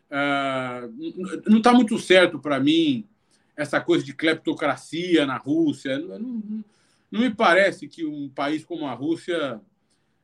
Uh, 0.10 1.50
não 1.50 1.60
está 1.60 1.72
muito 1.72 1.98
certo 1.98 2.38
para 2.38 2.60
mim 2.60 3.08
essa 3.56 3.80
coisa 3.80 4.04
de 4.04 4.14
cleptocracia 4.14 5.26
na 5.26 5.38
Rússia. 5.38 5.98
Não, 5.98 6.20
não, 6.20 6.64
não, 7.12 7.22
me 7.22 7.30
parece 7.30 7.88
que 7.88 8.06
um 8.06 8.30
país 8.30 8.66
como 8.66 8.86
a 8.86 8.94
Rússia 8.94 9.62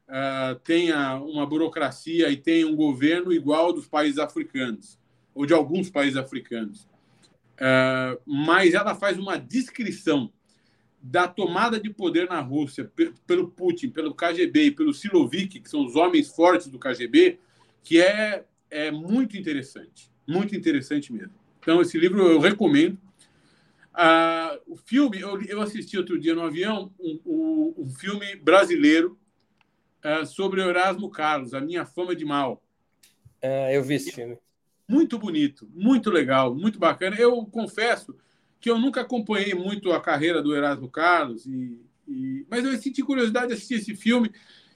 uh, 0.07 0.55
tenha 0.63 1.17
uma 1.19 1.45
burocracia 1.45 2.29
e 2.29 2.37
tenha 2.37 2.67
um 2.67 2.75
governo 2.75 3.31
igual 3.31 3.71
dos 3.71 3.87
países 3.87 4.19
africanos, 4.19 4.99
ou 5.33 5.45
de 5.45 5.53
alguns 5.53 5.89
países 5.89 6.17
africanos. 6.17 6.87
Uh, 7.55 8.19
mas 8.25 8.73
ela 8.73 8.93
faz 8.93 9.17
uma 9.17 9.37
descrição 9.37 10.31
da 11.01 11.27
tomada 11.27 11.79
de 11.79 11.89
poder 11.89 12.27
na 12.27 12.39
Rússia 12.39 12.91
pelo 13.25 13.49
Putin, 13.49 13.89
pelo 13.89 14.13
KGB 14.13 14.65
e 14.65 14.71
pelo 14.71 14.93
Silovik, 14.93 15.59
que 15.59 15.69
são 15.69 15.85
os 15.85 15.95
homens 15.95 16.29
fortes 16.29 16.67
do 16.67 16.79
KGB, 16.79 17.39
que 17.83 18.01
é, 18.01 18.45
é 18.69 18.91
muito 18.91 19.37
interessante. 19.37 20.11
Muito 20.27 20.55
interessante 20.55 21.13
mesmo. 21.13 21.33
Então, 21.59 21.81
esse 21.81 21.97
livro 21.97 22.21
eu 22.27 22.39
recomendo. 22.39 22.97
Ah, 23.93 24.59
o 24.67 24.75
filme, 24.75 25.19
eu, 25.19 25.41
eu, 25.43 25.61
assisti 25.61 25.97
outro 25.97 26.19
dia 26.19 26.35
no 26.35 26.43
avião 26.43 26.93
um, 26.99 27.19
um, 27.25 27.73
um 27.79 27.87
filme 27.87 28.35
brasileiro 28.35 29.17
ah, 30.03 30.25
sobre 30.25 30.61
Erasmo 30.61 31.09
Carlos, 31.09 31.53
A 31.53 31.61
Minha 31.61 31.85
Fama 31.85 32.15
de 32.15 32.23
Mal. 32.23 32.61
Ah, 33.41 33.71
eu 33.71 33.83
vi 33.83 33.95
esse 33.95 34.11
filme. 34.11 34.37
muito 34.87 35.17
bonito, 35.17 35.69
muito 35.73 36.09
legal, 36.09 36.53
muito 36.53 36.77
bacana. 36.77 37.15
Eu 37.17 37.45
confesso 37.45 38.15
que 38.59 38.69
eu 38.69 38.77
nunca 38.77 39.01
acompanhei 39.01 39.53
muito 39.53 39.91
a 39.91 40.01
carreira 40.01 40.41
do 40.41 40.55
Erasmo 40.55 40.89
Carlos, 40.89 41.45
e, 41.45 41.81
e... 42.07 42.45
mas 42.49 42.65
eu 42.65 42.77
senti 42.77 43.03
curiosidade 43.03 43.47
de 43.47 43.53
assistir 43.53 43.75
esse 43.75 43.95
filme. 43.95 44.31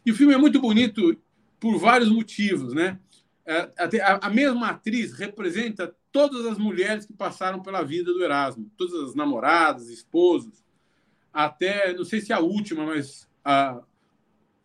E 0.06 0.12
o 0.12 0.16
filme 0.16 0.34
é 0.34 0.38
muito 0.38 0.60
bonito 0.60 1.16
por 1.60 1.78
vários 1.78 2.10
motivos, 2.10 2.74
né? 2.74 3.00
É, 3.46 3.70
a, 4.04 4.28
a 4.28 4.30
mesma 4.30 4.70
atriz 4.70 5.14
representa 5.14 5.96
todas 6.12 6.46
as 6.46 6.58
mulheres 6.58 7.06
que 7.06 7.14
passaram 7.14 7.62
pela 7.62 7.84
vida 7.84 8.14
do 8.14 8.24
Erasmo, 8.24 8.70
todas 8.78 8.94
as 9.10 9.16
namoradas, 9.16 9.90
esposas, 9.90 10.64
até, 11.34 11.94
não 11.94 12.04
sei 12.04 12.22
se 12.22 12.34
a 12.34 12.40
última, 12.40 12.86
mas 12.86 13.28
a, 13.44 13.82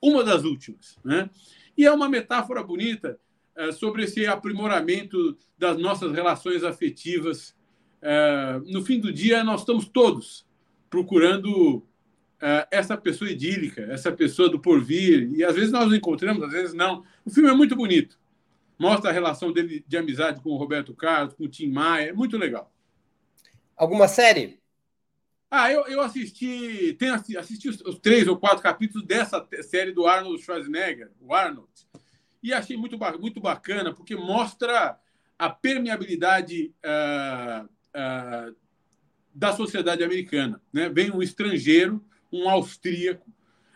uma 0.03 0.23
das 0.23 0.45
últimas. 0.45 0.99
Né? 1.05 1.31
E 1.77 1.85
é 1.85 1.93
uma 1.93 2.09
metáfora 2.09 2.62
bonita 2.62 3.19
é, 3.55 3.73
sobre 3.73 4.05
esse 4.05 4.27
aprimoramento 4.27 5.37
das 5.57 5.79
nossas 5.79 6.12
relações 6.12 6.62
afetivas. 6.62 7.55
É, 8.09 8.61
no 8.66 8.84
fim 8.84 9.00
do 9.00 9.12
dia, 9.12 9.42
nós 9.42 9.61
estamos 9.61 9.86
todos 9.88 10.46
procurando 10.88 11.82
é, 12.40 12.68
essa 12.70 12.96
pessoa 12.96 13.30
idílica, 13.30 13.82
essa 13.90 14.12
pessoa 14.12 14.48
do 14.48 14.61
porvir, 14.61 15.30
e 15.34 15.42
às 15.42 15.54
vezes 15.54 15.72
nós 15.72 15.86
nos 15.86 15.96
encontramos, 15.96 16.42
às 16.42 16.52
vezes 16.52 16.74
não. 16.74 17.04
O 17.24 17.30
filme 17.30 17.50
é 17.50 17.54
muito 17.54 17.74
bonito 17.74 18.18
mostra 18.78 19.11
a 19.11 19.12
relação 19.12 19.52
dele 19.52 19.84
de 19.86 19.96
amizade 19.96 20.40
com 20.40 20.50
o 20.50 20.57
Roberto 20.57 20.94
Carlos, 20.94 21.34
com 21.34 21.44
o 21.44 21.48
Tim 21.48 21.70
Maia, 21.70 22.11
é 22.11 22.12
muito 22.12 22.36
legal. 22.36 22.72
Alguma 23.76 24.09
série? 24.09 24.61
Ah, 25.50 25.70
eu, 25.70 25.86
eu 25.86 26.00
assisti, 26.00 26.94
tenho 26.98 27.14
assisti 27.14 27.68
os, 27.68 27.80
os, 27.82 27.98
três 27.98 28.26
ou 28.26 28.36
quatro 28.36 28.62
capítulos 28.62 29.07
dessa 29.07 29.46
série 29.62 29.92
do 29.92 30.07
Arnold 30.07 30.42
Schwarzenegger, 30.42 31.11
o 31.20 31.32
Arnold, 31.32 31.70
e 32.42 32.52
achei 32.52 32.76
muito, 32.76 32.98
muito 33.18 33.40
bacana, 33.40 33.94
porque 33.94 34.16
mostra 34.16 34.98
a 35.38 35.50
permeabilidade 35.50 36.74
uh, 36.84 37.68
uh, 37.97 38.55
da 39.34 39.53
sociedade 39.53 40.05
americana. 40.05 40.61
Né? 40.72 40.88
Vem 40.88 41.11
um 41.11 41.22
estrangeiro, 41.22 42.05
um 42.32 42.49
austríaco, 42.49 43.26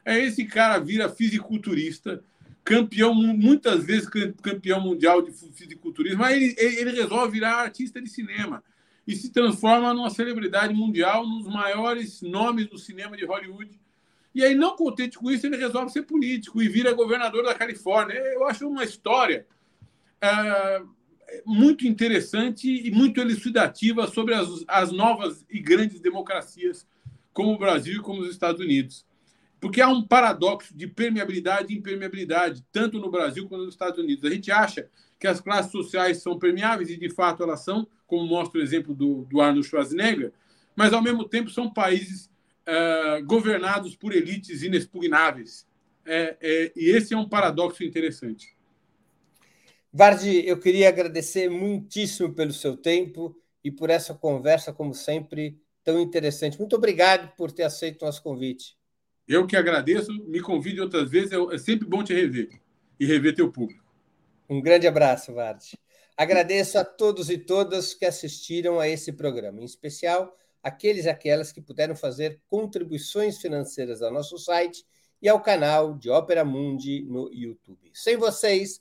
é 0.04 0.18
esse 0.18 0.44
cara 0.44 0.78
vira 0.78 1.08
fisiculturista, 1.08 2.22
campeão, 2.64 3.14
muitas 3.14 3.84
vezes 3.84 4.08
campeão 4.08 4.80
mundial 4.80 5.22
de 5.22 5.32
fisiculturismo, 5.32 6.18
mas 6.18 6.36
ele, 6.36 6.54
ele 6.58 6.90
resolve 6.92 7.32
virar 7.32 7.56
artista 7.56 8.00
de 8.00 8.08
cinema 8.08 8.62
e 9.06 9.16
se 9.16 9.30
transforma 9.30 9.92
numa 9.92 10.10
celebridade 10.10 10.74
mundial, 10.74 11.26
nos 11.26 11.46
maiores 11.46 12.22
nomes 12.22 12.66
do 12.66 12.78
cinema 12.78 13.16
de 13.16 13.24
Hollywood. 13.24 13.78
E 14.34 14.44
aí, 14.44 14.54
não 14.54 14.76
contente 14.76 15.18
com 15.18 15.30
isso, 15.30 15.46
ele 15.46 15.56
resolve 15.56 15.90
ser 15.90 16.02
político 16.02 16.62
e 16.62 16.68
vira 16.68 16.92
governador 16.92 17.44
da 17.44 17.54
Califórnia. 17.54 18.14
Eu 18.14 18.46
acho 18.46 18.68
uma 18.68 18.84
história 18.84 19.46
é, 20.20 20.82
muito 21.44 21.86
interessante 21.86 22.68
e 22.68 22.90
muito 22.90 23.20
elucidativa 23.20 24.06
sobre 24.06 24.34
as, 24.34 24.48
as 24.66 24.92
novas 24.92 25.44
e 25.50 25.60
grandes 25.60 26.00
democracias, 26.00 26.86
como 27.32 27.52
o 27.52 27.58
Brasil 27.58 27.96
e 27.96 28.02
como 28.02 28.22
os 28.22 28.30
Estados 28.30 28.60
Unidos. 28.60 29.06
Porque 29.60 29.80
há 29.80 29.88
um 29.88 30.02
paradoxo 30.02 30.74
de 30.76 30.86
permeabilidade 30.86 31.72
e 31.72 31.76
impermeabilidade, 31.76 32.64
tanto 32.72 32.98
no 32.98 33.10
Brasil 33.10 33.46
quanto 33.46 33.64
nos 33.64 33.74
Estados 33.74 33.98
Unidos. 33.98 34.24
A 34.24 34.30
gente 34.30 34.50
acha 34.50 34.88
que 35.18 35.26
as 35.26 35.40
classes 35.40 35.70
sociais 35.70 36.22
são 36.22 36.38
permeáveis, 36.38 36.88
e 36.88 36.96
de 36.96 37.10
fato 37.10 37.42
elas 37.42 37.60
são, 37.60 37.86
como 38.06 38.26
mostra 38.26 38.58
o 38.58 38.62
exemplo 38.62 38.94
do, 38.94 39.26
do 39.30 39.40
Arnold 39.40 39.66
Schwarzenegger, 39.66 40.32
mas 40.74 40.92
ao 40.92 41.02
mesmo 41.02 41.28
tempo 41.28 41.50
são 41.50 41.70
países 41.70 42.30
uh, 42.66 43.24
governados 43.26 43.94
por 43.94 44.14
elites 44.14 44.62
inexpugnáveis. 44.62 45.66
É, 46.06 46.36
é, 46.40 46.72
e 46.74 46.90
esse 46.90 47.12
é 47.12 47.16
um 47.16 47.28
paradoxo 47.28 47.84
interessante. 47.84 48.56
Vardi, 49.92 50.46
eu 50.46 50.58
queria 50.58 50.88
agradecer 50.88 51.50
muitíssimo 51.50 52.32
pelo 52.32 52.52
seu 52.52 52.76
tempo 52.76 53.36
e 53.62 53.70
por 53.70 53.90
essa 53.90 54.14
conversa, 54.14 54.72
como 54.72 54.94
sempre, 54.94 55.60
tão 55.82 56.00
interessante. 56.00 56.58
Muito 56.58 56.76
obrigado 56.76 57.34
por 57.36 57.50
ter 57.50 57.64
aceito 57.64 58.02
o 58.02 58.06
nosso 58.06 58.22
convite. 58.22 58.78
Eu 59.26 59.46
que 59.46 59.56
agradeço, 59.56 60.12
me 60.26 60.40
convide 60.40 60.80
outras 60.80 61.10
vezes, 61.10 61.32
é 61.52 61.58
sempre 61.58 61.86
bom 61.86 62.02
te 62.02 62.14
rever 62.14 62.48
e 62.98 63.06
rever 63.06 63.34
teu 63.34 63.50
público. 63.50 63.84
Um 64.48 64.60
grande 64.60 64.86
abraço, 64.86 65.32
Varte. 65.32 65.78
Agradeço 66.16 66.78
a 66.78 66.84
todos 66.84 67.30
e 67.30 67.38
todas 67.38 67.94
que 67.94 68.04
assistiram 68.04 68.78
a 68.78 68.88
esse 68.88 69.12
programa, 69.12 69.60
em 69.60 69.64
especial 69.64 70.36
aqueles 70.62 71.06
e 71.06 71.08
aquelas 71.08 71.52
que 71.52 71.60
puderam 71.60 71.96
fazer 71.96 72.40
contribuições 72.48 73.38
financeiras 73.38 74.02
ao 74.02 74.12
nosso 74.12 74.36
site 74.36 74.84
e 75.22 75.28
ao 75.28 75.40
canal 75.40 75.94
de 75.94 76.10
Ópera 76.10 76.44
Mundi 76.44 77.02
no 77.08 77.32
YouTube. 77.32 77.90
Sem 77.94 78.16
vocês, 78.16 78.80